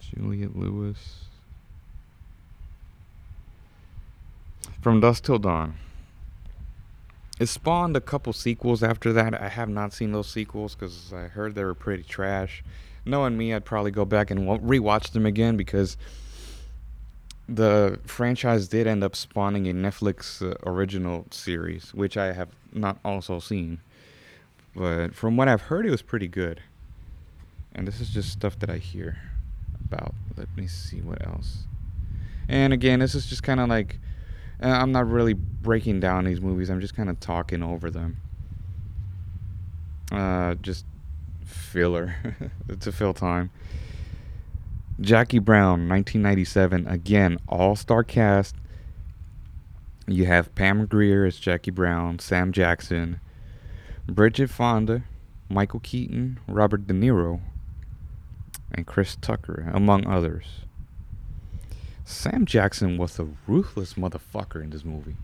Juliette 0.00 0.56
Lewis. 0.56 1.24
From 4.80 5.00
Dusk 5.00 5.24
Till 5.24 5.38
Dawn. 5.38 5.74
It 7.38 7.46
spawned 7.46 7.96
a 7.96 8.00
couple 8.00 8.32
sequels 8.32 8.82
after 8.82 9.12
that. 9.12 9.40
I 9.40 9.48
have 9.48 9.68
not 9.68 9.92
seen 9.92 10.12
those 10.12 10.28
sequels 10.28 10.74
because 10.74 11.12
I 11.12 11.28
heard 11.28 11.54
they 11.54 11.64
were 11.64 11.74
pretty 11.74 12.02
trash. 12.02 12.64
Knowing 13.04 13.38
me, 13.38 13.54
I'd 13.54 13.64
probably 13.64 13.90
go 13.90 14.04
back 14.04 14.30
and 14.30 14.40
rewatch 14.40 15.12
them 15.12 15.24
again 15.24 15.56
because 15.56 15.96
the 17.48 17.98
franchise 18.04 18.68
did 18.68 18.86
end 18.86 19.04
up 19.04 19.14
spawning 19.14 19.68
a 19.68 19.72
Netflix 19.72 20.42
uh, 20.42 20.54
original 20.68 21.26
series, 21.30 21.94
which 21.94 22.16
I 22.16 22.32
have 22.32 22.48
not 22.72 22.98
also 23.04 23.38
seen. 23.38 23.80
But 24.78 25.12
from 25.12 25.36
what 25.36 25.48
I've 25.48 25.62
heard, 25.62 25.86
it 25.86 25.90
was 25.90 26.02
pretty 26.02 26.28
good. 26.28 26.62
And 27.74 27.86
this 27.86 28.00
is 28.00 28.10
just 28.10 28.30
stuff 28.30 28.56
that 28.60 28.70
I 28.70 28.78
hear 28.78 29.18
about. 29.84 30.14
Let 30.36 30.56
me 30.56 30.68
see 30.68 31.00
what 31.00 31.26
else. 31.26 31.64
And 32.48 32.72
again, 32.72 33.00
this 33.00 33.16
is 33.16 33.26
just 33.26 33.42
kind 33.42 33.58
of 33.58 33.68
like 33.68 33.98
I'm 34.60 34.92
not 34.92 35.10
really 35.10 35.32
breaking 35.32 35.98
down 35.98 36.26
these 36.26 36.40
movies. 36.40 36.70
I'm 36.70 36.80
just 36.80 36.94
kind 36.94 37.10
of 37.10 37.18
talking 37.18 37.60
over 37.60 37.90
them. 37.90 38.18
Uh, 40.12 40.54
just 40.54 40.84
filler. 41.44 42.14
a 42.68 42.92
fill 42.92 43.14
time. 43.14 43.50
Jackie 45.00 45.40
Brown, 45.40 45.88
1997. 45.88 46.86
Again, 46.86 47.38
all-star 47.48 48.04
cast. 48.04 48.54
You 50.06 50.26
have 50.26 50.54
Pam 50.54 50.86
Grier 50.86 51.24
as 51.24 51.38
Jackie 51.38 51.72
Brown, 51.72 52.20
Sam 52.20 52.52
Jackson, 52.52 53.20
Bridget 54.08 54.48
Fonda, 54.48 55.02
Michael 55.50 55.80
Keaton, 55.80 56.40
Robert 56.48 56.86
De 56.86 56.94
Niro, 56.94 57.40
and 58.72 58.86
Chris 58.86 59.16
Tucker, 59.20 59.70
among 59.72 60.06
others. 60.06 60.46
Sam 62.04 62.46
Jackson 62.46 62.96
was 62.96 63.18
a 63.18 63.28
ruthless 63.46 63.94
motherfucker 63.94 64.62
in 64.62 64.70
this 64.70 64.84
movie. 64.84 65.16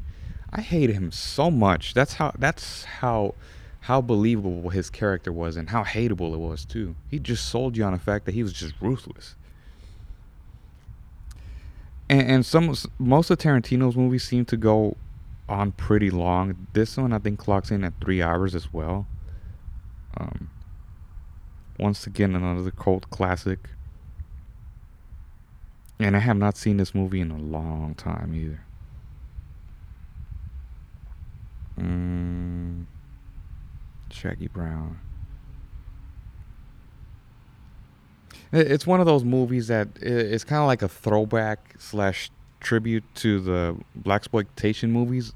I 0.53 0.61
hated 0.61 0.94
him 0.94 1.11
so 1.11 1.51
much. 1.51 1.94
That's 1.94 2.14
how 2.14 2.33
that's 2.38 2.85
how 2.85 3.35
how 3.81 4.03
believable 4.03 4.68
his 4.68 4.90
character 4.90 5.33
was 5.33 5.57
and 5.57 5.70
how 5.70 5.83
hateable 5.83 6.35
it 6.35 6.38
was 6.38 6.64
too. 6.64 6.94
He 7.11 7.18
just 7.18 7.49
sold 7.49 7.77
you 7.77 7.85
on 7.85 7.94
the 7.94 7.99
fact 7.99 8.27
that 8.27 8.35
he 8.35 8.42
was 8.42 8.53
just 8.53 8.75
ruthless. 8.81 9.35
And, 12.09 12.29
and 12.29 12.47
some 12.47 12.75
most 12.99 13.31
of 13.31 13.38
Tarantino's 13.38 13.97
movies 13.97 14.25
seem 14.25 14.44
to 14.47 14.57
go 14.59 14.97
on 15.48 15.72
pretty 15.72 16.11
long. 16.11 16.66
This 16.72 16.96
one 16.96 17.12
I 17.12 17.18
think 17.18 17.38
clocks 17.38 17.70
in 17.70 17.85
at 17.85 17.92
three 18.00 18.22
hours 18.22 18.54
as 18.54 18.72
well. 18.72 19.07
Um, 20.16 20.50
once 21.78 22.07
again, 22.07 22.35
another 22.35 22.70
cult 22.70 23.11
classic. 23.11 23.70
And 25.98 26.16
I 26.16 26.20
have 26.20 26.37
not 26.37 26.57
seen 26.57 26.76
this 26.76 26.94
movie 26.94 27.20
in 27.20 27.30
a 27.30 27.38
long 27.38 27.94
time 27.94 28.35
either. 28.35 28.64
Mm, 31.78 32.87
Jackie 34.09 34.48
Brown. 34.48 35.00
It's 38.52 38.87
one 38.87 39.00
of 39.00 39.07
those 39.07 39.24
movies 39.24 39.66
that 39.66 39.88
it's 40.00 40.44
kind 40.44 40.61
of 40.61 40.66
like 40.68 40.83
a 40.83 40.88
throwback 40.88 41.74
slash 41.78 42.30
tribute 42.64 43.05
to 43.14 43.38
the 43.38 43.77
black 43.94 44.22
exploitation 44.22 44.90
movies 44.90 45.33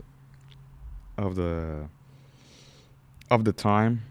of 1.17 1.37
the 1.37 1.87
of 3.31 3.45
the 3.45 3.53
time 3.53 4.03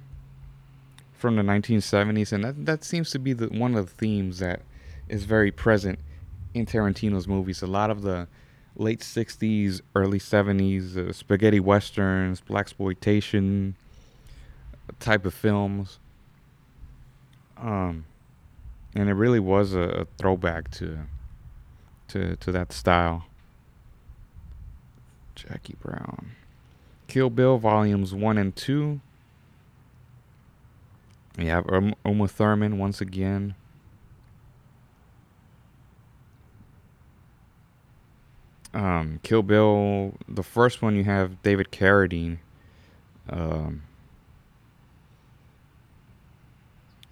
from 1.17 1.35
the 1.35 1.41
1970s, 1.41 2.31
and 2.31 2.43
that 2.43 2.65
that 2.65 2.83
seems 2.83 3.09
to 3.11 3.19
be 3.19 3.33
the 3.33 3.47
one 3.47 3.75
of 3.75 3.87
the 3.87 3.93
themes 3.95 4.39
that 4.39 4.61
is 5.09 5.25
very 5.25 5.51
present 5.51 5.99
in 6.53 6.65
Tarantino's 6.65 7.27
movies. 7.27 7.61
A 7.61 7.67
lot 7.67 7.89
of 7.89 8.03
the 8.03 8.27
late 8.75 8.99
60s, 8.99 9.81
early 9.95 10.19
70s 10.19 10.95
uh, 10.95 11.11
spaghetti 11.11 11.59
westerns, 11.59 12.39
black 12.41 12.61
exploitation 12.61 13.75
type 14.99 15.25
of 15.25 15.33
films. 15.33 15.97
Um, 17.57 18.05
and 18.95 19.09
it 19.09 19.13
really 19.13 19.39
was 19.39 19.73
a, 19.73 19.79
a 19.79 20.05
throwback 20.19 20.69
to 20.71 20.99
to 22.09 22.35
to 22.37 22.51
that 22.51 22.71
style. 22.71 23.25
Jackie 25.35 25.75
Brown. 25.79 26.31
Kill 27.07 27.29
Bill 27.29 27.57
volumes 27.57 28.13
1 28.13 28.37
and 28.37 28.55
2. 28.55 28.99
We 31.37 31.45
have 31.45 31.65
Uma 32.03 32.27
Thurman 32.27 32.79
once 32.79 32.99
again. 32.99 33.55
um, 38.77 39.19
Kill 39.23 39.41
Bill, 39.41 40.13
the 40.27 40.43
first 40.43 40.83
one 40.83 40.95
you 40.95 41.03
have 41.03 41.41
David 41.41 41.71
Carradine, 41.71 42.37
um, 43.27 43.81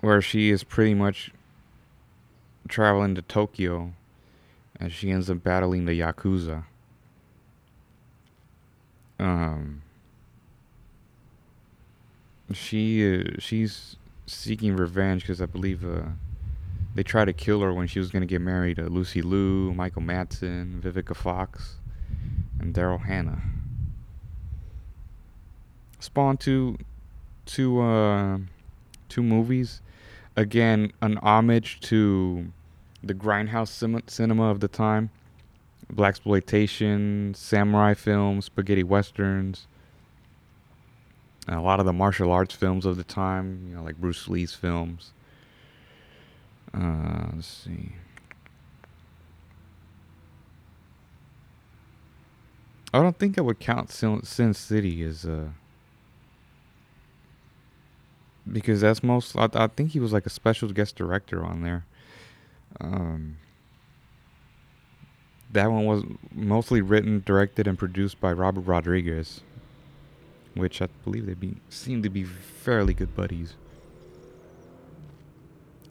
where 0.02 0.22
she 0.22 0.52
is 0.52 0.64
pretty 0.64 0.94
much 0.94 1.32
traveling 2.68 3.16
to 3.16 3.24
Tokyo, 3.24 3.94
and 4.80 4.92
she 4.92 5.12
ends 5.12 5.30
up 5.30 5.44
battling 5.44 5.86
the 5.86 6.00
yakuza. 6.00 6.64
Um, 9.20 9.82
she 12.52 13.20
uh, 13.20 13.24
she's 13.40 13.96
seeking 14.28 14.76
revenge 14.76 15.22
because 15.22 15.42
I 15.42 15.46
believe 15.46 15.86
uh, 15.86 16.02
they 16.96 17.04
tried 17.04 17.26
to 17.26 17.34
kill 17.34 17.62
her 17.62 17.74
when 17.74 17.88
she 17.88 18.00
was 18.00 18.10
going 18.10 18.22
to 18.22 18.28
get 18.28 18.42
married 18.42 18.78
to 18.78 18.84
Lucy 18.84 19.22
Liu, 19.22 19.74
Michael 19.74 20.02
Madsen, 20.02 20.80
Vivica 20.82 21.16
Fox, 21.16 21.76
and 22.60 22.74
Daryl 22.74 23.02
Hannah. 23.02 23.42
Spawn 26.00 26.38
two, 26.38 26.78
two, 27.46 27.82
uh, 27.82 28.38
two 29.10 29.24
movies. 29.24 29.82
Again, 30.36 30.92
an 31.02 31.18
homage 31.18 31.80
to 31.82 32.52
the 33.06 33.14
grindhouse 33.14 33.70
cinema 34.10 34.50
of 34.50 34.60
the 34.60 34.68
time, 34.68 35.12
black 35.90 36.10
exploitation, 36.10 37.34
samurai 37.36 37.94
films, 37.94 38.46
spaghetti 38.46 38.84
westerns, 38.84 39.68
a 41.48 41.60
lot 41.62 41.80
of 41.80 41.86
the 41.86 41.94
martial 41.94 42.32
arts 42.32 42.56
films 42.56 42.86
of 42.86 42.98
the 42.98 43.04
time, 43.04 43.68
you 43.70 43.76
know, 43.76 43.84
like 43.84 43.98
Bruce 43.98 44.28
Lee's 44.28 44.56
films. 44.56 45.14
Uh, 46.74 47.28
let's 47.36 47.48
see. 47.48 47.94
I 52.92 53.02
don't 53.02 53.18
think 53.18 53.38
I 53.38 53.42
would 53.42 53.60
count 53.60 53.92
Sin, 53.92 54.24
Sin 54.24 54.54
City 54.54 55.04
as 55.04 55.26
uh 55.26 55.50
because 58.52 58.82
that's 58.82 59.04
most. 59.04 59.36
I, 59.36 59.50
I, 59.54 59.68
think 59.68 59.92
he 59.92 60.00
was 60.00 60.14
like 60.14 60.26
a 60.26 60.30
special 60.30 60.70
guest 60.70 60.96
director 60.96 61.44
on 61.44 61.62
there. 61.62 61.86
Um, 62.82 63.38
that 65.52 65.72
one 65.72 65.86
was 65.86 66.04
mostly 66.34 66.82
written, 66.82 67.24
directed, 67.26 67.68
and 67.68 67.78
produced 67.78 68.20
by 68.20 68.34
Robert 68.34 68.62
Rodriguez, 68.62 69.42
which 70.54 70.82
I 70.82 70.88
believe 71.04 71.26
they 71.26 71.34
be 71.34 71.58
seem 71.70 72.04
to 72.04 72.10
be 72.10 72.24
fairly 72.24 72.94
good 72.94 73.16
buddies. 73.16 73.56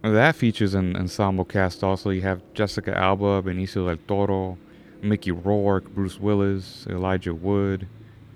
That 0.02 0.36
features 0.36 0.74
an 0.74 0.96
ensemble 0.96 1.46
cast 1.46 1.82
also. 1.82 2.10
You 2.10 2.20
have 2.22 2.42
Jessica 2.52 2.94
Alba, 2.94 3.40
Benicio 3.42 3.86
del 3.86 3.96
Toro, 4.06 4.58
Mickey 5.00 5.30
Rourke, 5.30 5.88
Bruce 5.94 6.20
Willis, 6.20 6.86
Elijah 6.90 7.32
Wood, 7.32 7.88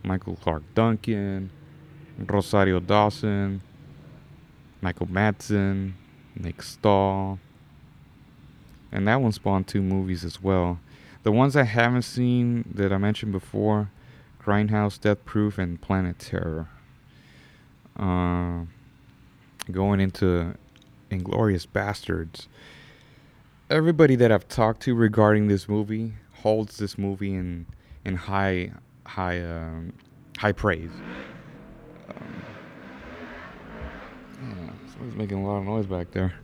Michael 0.02 0.36
Clarke 0.36 0.62
Duncan, 0.74 1.50
Rosario 2.18 2.80
Dawson, 2.80 3.60
Michael 4.80 5.08
Madsen, 5.08 5.92
Nick 6.34 6.62
Stahl. 6.62 7.38
And 8.90 9.06
that 9.06 9.20
one 9.20 9.32
spawned 9.32 9.66
two 9.68 9.82
movies 9.82 10.24
as 10.24 10.42
well. 10.42 10.80
The 11.22 11.32
ones 11.32 11.56
I 11.56 11.64
haven't 11.64 12.02
seen 12.02 12.64
that 12.74 12.92
I 12.92 12.98
mentioned 12.98 13.32
before 13.32 13.90
Grindhouse, 14.42 15.00
Death 15.00 15.24
Proof, 15.24 15.58
and 15.58 15.80
Planet 15.80 16.18
Terror. 16.18 16.68
Uh, 17.98 18.62
going 19.70 20.00
into 20.00 20.54
Inglourious 21.10 21.66
Basterds. 21.66 22.46
everybody 23.70 24.16
that 24.16 24.32
I've 24.32 24.48
talked 24.48 24.80
to 24.82 24.94
regarding 24.94 25.48
this 25.48 25.68
movie 25.68 26.14
holds 26.42 26.78
this 26.78 26.96
movie 26.96 27.34
in 27.34 27.66
in 28.04 28.14
high 28.16 28.72
high 29.04 29.40
um, 29.42 29.92
high 30.38 30.52
praise. 30.52 30.90
Um, 32.08 32.42
yeah, 34.42 34.70
someone's 34.92 35.16
making 35.16 35.38
a 35.38 35.46
lot 35.46 35.58
of 35.58 35.64
noise 35.64 35.86
back 35.86 36.10
there. 36.12 36.34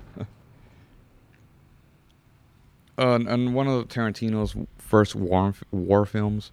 Uh, 2.98 3.18
and 3.26 3.54
one 3.54 3.66
of 3.66 3.88
Tarantino's 3.88 4.54
first 4.78 5.14
war 5.14 5.54
war 5.70 6.06
films, 6.06 6.52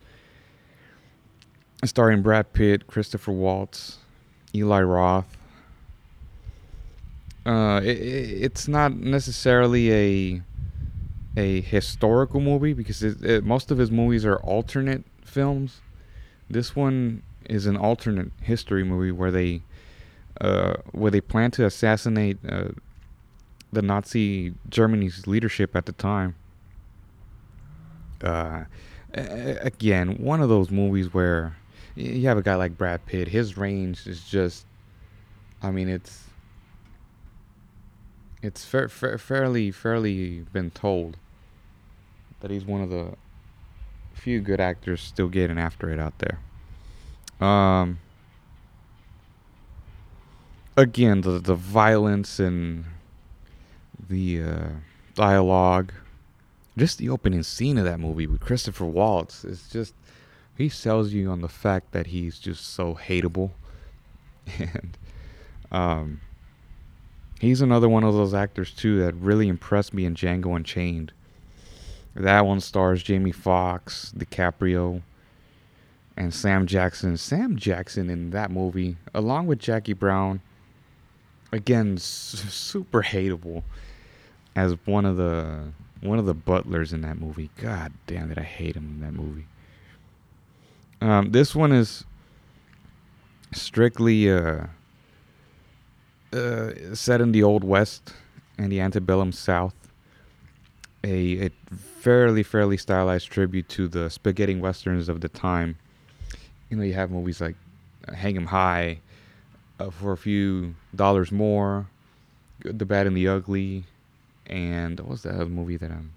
starring 1.86 2.22
Brad 2.22 2.54
Pitt, 2.54 2.88
Christopher 2.88 3.32
Waltz, 3.32 4.00
Eli 4.54 4.82
Roth. 4.82 5.38
Uh, 7.46 7.82
it, 7.84 7.98
it's 7.98 8.68
not 8.68 8.96
necessarily 8.96 9.92
a 9.94 10.42
a 11.38 11.62
historical 11.62 12.42
movie 12.42 12.74
because 12.74 13.02
it, 13.04 13.24
it, 13.24 13.44
most 13.44 13.72
of 13.72 13.78
his 13.78 13.90
movies 13.90 14.26
are 14.26 14.38
alternate 14.38 15.04
films. 15.24 15.82
This 16.50 16.76
one 16.76 17.24
is 17.50 17.66
an 17.66 17.78
alternate 17.78 18.32
history 18.42 18.84
movie 18.84 19.12
where 19.12 19.32
they 19.32 19.62
uh, 20.40 20.76
where 20.92 21.12
they 21.12 21.22
plan 21.22 21.52
to 21.52 21.66
assassinate 21.66 22.38
uh, 22.48 22.70
the 23.72 23.82
Nazi 23.82 24.54
Germany's 24.70 25.28
leadership 25.28 25.76
at 25.76 25.86
the 25.86 25.94
time. 25.94 26.36
Uh, 28.24 28.66
again, 29.14 30.18
one 30.18 30.42
of 30.42 30.50
those 30.50 30.70
movies 30.70 31.14
where 31.14 31.56
you 31.96 32.28
have 32.28 32.38
a 32.38 32.42
guy 32.42 32.56
like 32.56 32.78
Brad 32.78 33.06
Pitt. 33.06 33.28
His 33.28 33.58
range 33.58 34.08
is 34.08 34.24
just, 34.24 34.66
I 35.62 35.72
mean, 35.72 35.90
it's 35.90 36.26
it's 38.42 38.66
fa- 38.66 38.90
fa- 38.90 39.18
fairly 39.18 39.72
fairly 39.72 40.40
been 40.52 40.72
told 40.72 41.18
that 42.40 42.50
he's 42.50 42.66
one 42.66 42.82
of 42.82 42.90
the 42.90 43.14
few 44.14 44.40
good 44.42 44.60
actors 44.60 45.02
still 45.02 45.30
getting 45.30 45.58
after 45.58 45.90
it 45.90 46.00
out 46.00 46.14
there. 46.20 47.48
Um, 47.48 48.00
again, 50.78 51.22
the 51.22 51.40
the 51.40 51.56
violence 51.56 52.40
and 52.40 52.86
the 54.12 54.44
uh, 54.44 54.68
dialogue, 55.16 55.92
just 56.78 57.00
the 57.00 57.10
opening 57.10 57.42
scene 57.42 57.78
of 57.80 57.86
that 57.86 58.00
movie 58.00 58.28
with 58.28 58.42
Christopher 58.42 58.86
Waltz 58.86 59.44
is 59.44 59.68
just 59.72 59.96
he 60.56 60.70
sells 60.70 61.12
you 61.12 61.32
on 61.32 61.42
the 61.42 61.50
fact 61.50 61.92
that 61.94 62.08
he's 62.08 62.38
just 62.38 62.74
so 62.74 62.96
hateable, 62.96 63.52
and 64.60 64.98
um 65.72 66.22
He's 67.42 67.60
another 67.60 67.90
one 67.90 68.04
of 68.04 68.14
those 68.14 68.36
actors 68.36 68.72
too 68.72 69.00
that 69.00 69.16
really 69.16 69.48
impressed 69.48 69.96
me 69.96 70.06
in 70.06 70.14
Django 70.14 70.56
Unchained. 70.56 71.12
That 72.16 72.46
one 72.46 72.60
stars 72.60 73.02
Jamie 73.02 73.32
Foxx, 73.32 74.14
DiCaprio, 74.16 75.02
and 76.16 76.32
Sam 76.32 76.68
Jackson. 76.68 77.18
Sam 77.18 77.56
Jackson 77.56 78.12
in 78.12 78.30
that 78.30 78.52
movie, 78.52 78.98
along 79.16 79.48
with 79.48 79.58
Jackie 79.58 79.94
Brown, 79.94 80.42
again 81.52 81.98
super 81.98 83.02
hateable 83.02 83.64
as 84.56 84.76
one 84.86 85.06
of 85.06 85.18
the 85.18 85.72
one 86.02 86.18
of 86.18 86.26
the 86.26 86.34
butlers 86.34 86.94
in 86.94 87.02
that 87.02 87.20
movie. 87.20 87.50
God 87.58 87.94
damn 88.08 88.32
it, 88.32 88.38
I 88.38 88.44
hate 88.44 88.76
him 88.76 88.86
in 88.86 89.02
that 89.02 89.14
movie. 89.14 89.46
Um, 91.00 91.32
this 91.32 91.56
one 91.56 91.72
is 91.72 92.06
strictly 93.54 94.32
uh, 94.32 94.66
uh, 96.34 96.72
set 96.94 97.22
in 97.22 97.32
the 97.32 97.44
old 97.44 97.64
west 97.64 98.14
and 98.58 98.72
the 98.72 98.80
antebellum 98.80 99.32
south. 99.32 99.76
A, 101.04 101.48
a 101.48 101.50
fairly 101.76 102.44
fairly 102.44 102.78
stylized 102.78 103.30
tribute 103.32 103.68
to 103.70 103.88
the 103.88 104.10
spaghetti 104.10 104.56
westerns 104.56 105.10
of 105.10 105.22
the 105.22 105.30
time. 105.30 105.78
You 106.70 106.78
know, 106.78 106.84
you 106.84 106.94
have 106.94 107.10
movies 107.10 107.42
like 107.42 107.56
Hang 108.16 108.38
'Em 108.38 108.46
High, 108.46 109.00
uh, 109.80 109.90
for 109.90 110.12
a 110.12 110.18
few 110.18 110.76
dollars 110.96 111.32
more, 111.32 111.88
the 112.64 112.86
Bad 112.86 113.08
and 113.08 113.18
the 113.18 113.28
Ugly, 113.28 113.84
and 114.52 115.00
what 115.00 115.10
was 115.10 115.24
that 115.24 115.36
other 115.36 115.46
movie 115.46 115.78
that 115.78 115.92
I'm? 115.92 116.14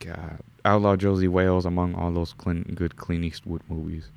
God, 0.00 0.40
Outlaw 0.64 0.96
Josey 0.96 1.28
Wales 1.28 1.66
among 1.66 1.94
all 1.94 2.10
those 2.10 2.32
good 2.32 2.96
Clint 2.96 3.24
Eastwood 3.24 3.62
movies 3.68 4.08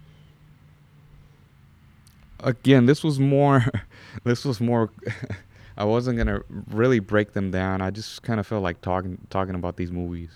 again, 2.44 2.86
this 2.86 3.04
was 3.04 3.20
more, 3.20 3.66
this 4.24 4.46
was 4.46 4.62
more. 4.62 4.92
I 5.78 5.86
wasn't 5.86 6.20
gonna 6.20 6.42
really 6.70 7.00
break 7.00 7.34
them 7.34 7.50
down. 7.50 7.82
I 7.82 7.90
just 7.90 8.22
kind 8.22 8.40
of 8.40 8.46
felt 8.46 8.62
like 8.62 8.82
talking 8.82 9.18
talking 9.32 9.56
about 9.56 9.76
these 9.76 9.92
movies. 9.92 10.30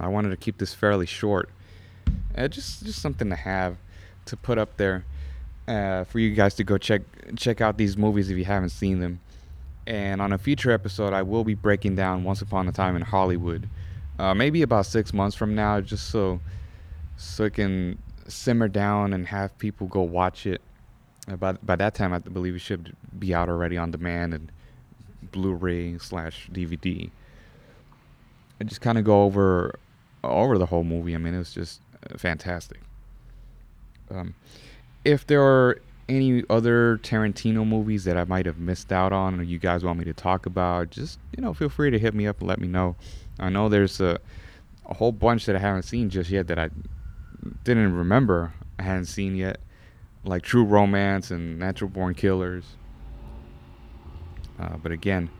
I 0.00 0.08
wanted 0.08 0.30
to 0.30 0.36
keep 0.36 0.56
this 0.56 0.72
fairly 0.72 1.04
short. 1.04 1.50
Uh, 2.34 2.48
just 2.48 2.84
just 2.84 3.02
something 3.02 3.28
to 3.28 3.36
have 3.36 3.76
to 4.24 4.36
put 4.36 4.56
up 4.56 4.78
there 4.78 5.04
uh, 5.68 6.04
for 6.04 6.18
you 6.18 6.34
guys 6.34 6.54
to 6.54 6.64
go 6.64 6.78
check 6.78 7.02
check 7.36 7.60
out 7.60 7.76
these 7.76 7.98
movies 7.98 8.30
if 8.30 8.38
you 8.38 8.46
haven't 8.46 8.70
seen 8.70 9.00
them. 9.00 9.20
And 9.86 10.20
on 10.20 10.32
a 10.32 10.38
future 10.38 10.72
episode, 10.72 11.12
I 11.12 11.22
will 11.22 11.44
be 11.44 11.54
breaking 11.54 11.94
down 11.94 12.24
Once 12.24 12.42
Upon 12.42 12.66
a 12.68 12.72
Time 12.72 12.96
in 12.96 13.02
Hollywood, 13.02 13.68
uh, 14.18 14.34
maybe 14.34 14.62
about 14.62 14.86
six 14.86 15.12
months 15.12 15.36
from 15.36 15.54
now, 15.54 15.80
just 15.80 16.10
so 16.10 16.40
so 17.16 17.44
it 17.44 17.54
can 17.54 17.98
simmer 18.26 18.68
down 18.68 19.12
and 19.12 19.26
have 19.28 19.56
people 19.58 19.86
go 19.86 20.02
watch 20.02 20.46
it 20.46 20.60
by 21.34 21.52
by 21.52 21.76
that 21.76 21.94
time, 21.94 22.12
I 22.12 22.18
believe 22.18 22.54
it 22.54 22.60
should 22.60 22.94
be 23.18 23.34
out 23.34 23.48
already 23.48 23.76
on 23.76 23.90
demand 23.90 24.34
and 24.34 24.52
Blu-ray 25.32 25.98
slash 25.98 26.48
DVD. 26.52 27.10
And 28.60 28.68
just 28.68 28.80
kind 28.80 28.96
of 28.96 29.04
go 29.04 29.24
over 29.24 29.78
over 30.22 30.56
the 30.56 30.66
whole 30.66 30.84
movie. 30.84 31.14
I 31.14 31.18
mean, 31.18 31.34
it 31.34 31.38
was 31.38 31.52
just 31.52 31.80
uh, 32.08 32.16
fantastic. 32.16 32.80
Um, 34.10 34.34
if 35.04 35.26
there 35.26 35.42
are 35.42 35.80
any 36.08 36.44
other 36.48 36.98
Tarantino 36.98 37.66
movies 37.66 38.04
that 38.04 38.16
I 38.16 38.24
might 38.24 38.46
have 38.46 38.58
missed 38.58 38.92
out 38.92 39.12
on, 39.12 39.40
or 39.40 39.42
you 39.42 39.58
guys 39.58 39.84
want 39.84 39.98
me 39.98 40.04
to 40.04 40.12
talk 40.12 40.46
about, 40.46 40.90
just 40.90 41.18
you 41.36 41.42
know, 41.42 41.52
feel 41.52 41.68
free 41.68 41.90
to 41.90 41.98
hit 41.98 42.14
me 42.14 42.26
up 42.26 42.40
and 42.40 42.48
let 42.48 42.60
me 42.60 42.68
know. 42.68 42.96
I 43.38 43.48
know 43.48 43.68
there's 43.68 44.00
a 44.00 44.18
a 44.86 44.94
whole 44.94 45.12
bunch 45.12 45.46
that 45.46 45.56
I 45.56 45.58
haven't 45.58 45.82
seen 45.82 46.10
just 46.10 46.30
yet 46.30 46.46
that 46.46 46.58
I 46.58 46.70
didn't 47.64 47.92
remember 47.94 48.54
I 48.78 48.82
hadn't 48.82 49.06
seen 49.06 49.36
yet 49.36 49.58
like 50.24 50.42
True 50.42 50.64
Romance 50.64 51.30
and 51.30 51.58
Natural 51.58 51.88
Born 51.88 52.14
Killers. 52.14 52.64
Uh, 54.58 54.76
but 54.76 54.92
again, 54.92 55.30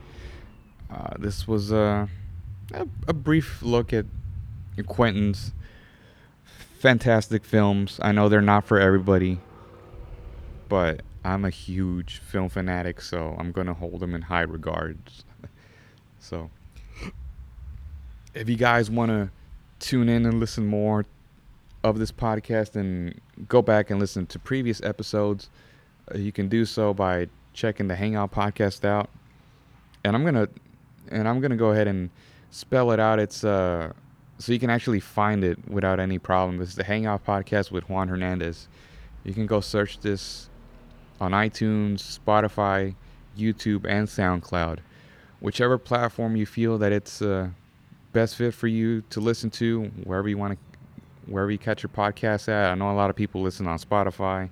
uh, 0.91 1.15
this 1.19 1.49
was 1.49 1.73
a, 1.73 2.09
a, 2.73 2.87
a 3.09 3.13
brief 3.13 3.63
look 3.63 3.93
at 3.93 4.07
Quentin's 4.87 5.53
fantastic 6.79 7.45
films. 7.45 7.99
I 8.03 8.13
know 8.13 8.29
they're 8.29 8.41
not 8.41 8.65
for 8.65 8.79
everybody, 8.79 9.41
but 10.69 11.03
I'm 11.25 11.45
a 11.45 11.51
huge 11.51 12.19
film 12.19 12.49
fanatic, 12.49 13.01
so 13.01 13.37
I'm 13.39 13.53
gonna 13.53 13.75
hold 13.75 14.01
them 14.01 14.15
in 14.15 14.23
high 14.23 14.43
regards. 14.43 15.25
so, 16.19 16.51
if 18.35 18.49
you 18.49 18.57
guys 18.57 18.91
want 18.91 19.11
to 19.11 19.31
tune 19.79 20.09
in 20.09 20.27
and 20.27 20.41
listen 20.41 20.67
more 20.67 21.05
of 21.85 21.99
this 21.99 22.11
podcast 22.11 22.77
and 22.77 23.21
go 23.49 23.63
back 23.63 23.91
and 23.91 24.01
listen 24.01 24.27
to 24.27 24.39
previous 24.39 24.81
episodes, 24.83 25.51
uh, 26.13 26.19
you 26.19 26.33
can 26.33 26.49
do 26.49 26.65
so 26.65 26.93
by 26.95 27.29
checking 27.53 27.89
the 27.89 27.97
Hangout 27.97 28.33
podcast 28.33 28.85
out. 28.85 29.11
And 30.05 30.15
I'm 30.15 30.25
gonna 30.25 30.49
and 31.11 31.29
I'm 31.29 31.41
gonna 31.41 31.57
go 31.57 31.71
ahead 31.71 31.89
and 31.89 32.11
spell 32.51 32.91
it 32.93 33.01
out. 33.01 33.19
It's 33.19 33.45
uh 33.45 33.93
so 34.39 34.53
you 34.53 34.59
can 34.59 34.71
actually 34.71 35.01
find 35.01 35.43
it 35.43 35.59
without 35.69 35.99
any 35.99 36.19
problem. 36.19 36.61
It's 36.61 36.75
the 36.75 36.85
Hangout 36.85 37.25
podcast 37.25 37.71
with 37.71 37.89
Juan 37.89 38.09
Hernandez. 38.09 38.69
You 39.25 39.33
can 39.33 39.47
go 39.47 39.61
search 39.61 40.01
this 40.01 40.51
on 41.21 41.33
iTunes, 41.33 42.19
Spotify, 42.19 42.95
YouTube, 43.37 43.85
and 43.87 44.09
SoundCloud. 44.09 44.79
Whichever 45.41 45.79
platform 45.79 46.37
you 46.37 46.47
feel 46.47 46.79
that 46.79 46.93
it's 46.93 47.21
uh, 47.21 47.49
best 48.13 48.37
fit 48.37 48.55
for 48.55 48.67
you 48.67 49.03
to 49.11 49.21
listen 49.21 49.51
to, 49.51 49.85
wherever 50.05 50.29
you 50.29 50.39
want 50.39 50.55
to 50.55 50.59
wherever 51.27 51.51
you 51.51 51.59
catch 51.59 51.83
your 51.83 51.91
podcast 51.91 52.49
at. 52.49 52.71
I 52.71 52.75
know 52.75 52.91
a 52.91 52.95
lot 52.95 53.11
of 53.11 53.17
people 53.17 53.43
listen 53.43 53.67
on 53.67 53.79
Spotify. 53.79 54.49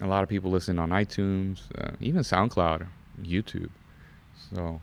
A 0.00 0.06
lot 0.06 0.22
of 0.22 0.28
people 0.28 0.50
listen 0.50 0.78
on 0.78 0.90
iTunes, 0.90 1.60
uh, 1.78 1.90
even 2.00 2.22
SoundCloud, 2.22 2.86
YouTube. 3.22 3.70
So 4.54 4.80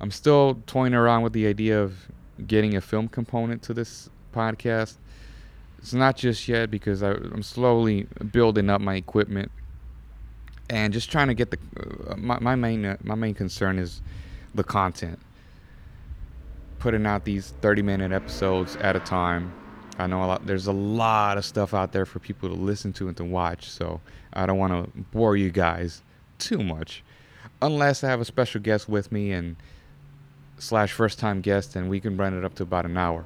I'm 0.00 0.10
still 0.10 0.60
toying 0.66 0.94
around 0.94 1.22
with 1.22 1.32
the 1.32 1.46
idea 1.46 1.80
of 1.80 2.08
getting 2.46 2.76
a 2.76 2.80
film 2.80 3.08
component 3.08 3.62
to 3.62 3.74
this 3.74 4.10
podcast. 4.34 4.96
It's 5.78 5.94
not 5.94 6.16
just 6.16 6.46
yet 6.48 6.70
because 6.70 7.02
I, 7.02 7.12
am 7.12 7.42
slowly 7.42 8.06
building 8.32 8.68
up 8.68 8.80
my 8.80 8.96
equipment 8.96 9.50
and 10.70 10.92
just 10.94 11.10
trying 11.10 11.28
to 11.28 11.34
get 11.34 11.50
the 11.50 11.58
uh, 12.08 12.16
my, 12.16 12.38
my 12.38 12.54
main 12.54 12.86
uh, 12.86 12.96
my 13.02 13.14
main 13.14 13.34
concern 13.34 13.78
is 13.78 14.00
the 14.54 14.64
content. 14.64 15.18
Putting 16.78 17.04
out 17.04 17.26
these 17.26 17.52
30 17.60 17.82
minute 17.82 18.10
episodes 18.10 18.76
at 18.76 18.96
a 18.96 19.00
time 19.00 19.52
I 20.00 20.06
know 20.06 20.24
a 20.24 20.26
lot. 20.26 20.46
There's 20.46 20.66
a 20.66 20.72
lot 20.72 21.36
of 21.36 21.44
stuff 21.44 21.74
out 21.74 21.92
there 21.92 22.06
for 22.06 22.20
people 22.20 22.48
to 22.48 22.54
listen 22.54 22.92
to 22.94 23.08
and 23.08 23.16
to 23.18 23.24
watch. 23.24 23.68
So 23.68 24.00
I 24.32 24.46
don't 24.46 24.56
want 24.56 24.72
to 24.72 25.00
bore 25.12 25.36
you 25.36 25.50
guys 25.50 26.02
too 26.38 26.62
much, 26.62 27.04
unless 27.60 28.02
I 28.02 28.08
have 28.08 28.20
a 28.20 28.24
special 28.24 28.62
guest 28.62 28.88
with 28.88 29.12
me 29.12 29.32
and 29.32 29.56
slash 30.58 30.92
first 30.92 31.18
time 31.18 31.42
guest, 31.42 31.76
and 31.76 31.90
we 31.90 32.00
can 32.00 32.16
run 32.16 32.36
it 32.36 32.44
up 32.44 32.54
to 32.56 32.62
about 32.62 32.86
an 32.86 32.96
hour. 32.96 33.24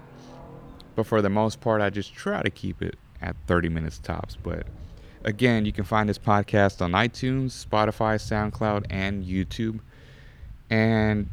But 0.96 1.06
for 1.06 1.22
the 1.22 1.30
most 1.30 1.60
part, 1.60 1.80
I 1.80 1.90
just 1.90 2.12
try 2.12 2.42
to 2.42 2.50
keep 2.50 2.82
it 2.82 2.96
at 3.22 3.36
30 3.46 3.68
minutes 3.68 3.98
tops. 3.98 4.36
But 4.36 4.66
again, 5.24 5.64
you 5.64 5.72
can 5.72 5.84
find 5.84 6.08
this 6.08 6.18
podcast 6.18 6.80
on 6.82 6.92
iTunes, 6.92 7.64
Spotify, 7.66 8.16
SoundCloud, 8.16 8.86
and 8.90 9.24
YouTube. 9.24 9.80
And 10.70 11.28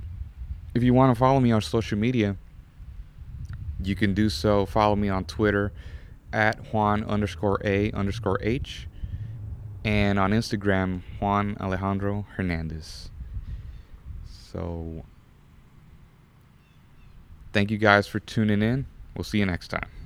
if 0.74 0.84
you 0.84 0.94
want 0.94 1.14
to 1.14 1.20
follow 1.20 1.40
me 1.40 1.52
on 1.52 1.62
social 1.62 1.98
media, 1.98 2.36
you 3.84 3.96
can 3.96 4.14
do 4.14 4.30
so. 4.30 4.66
Follow 4.66 4.96
me 4.96 5.10
on 5.10 5.26
Twitter 5.26 5.72
at 6.34 6.74
Juan 6.74 7.04
underscore 7.04 7.60
A 7.64 7.92
underscore 7.92 8.40
H 8.42 8.88
and 9.84 10.20
on 10.20 10.32
Instagram, 10.32 11.02
Juan 11.20 11.58
Alejandro 11.60 12.26
Hernandez. 12.36 13.10
So, 14.26 15.04
thank 17.54 17.72
you 17.72 17.78
guys 17.78 18.08
for 18.08 18.20
tuning 18.20 18.62
in. 18.62 18.86
We'll 19.16 19.24
see 19.24 19.40
you 19.40 19.46
next 19.46 19.70
time. 19.70 20.01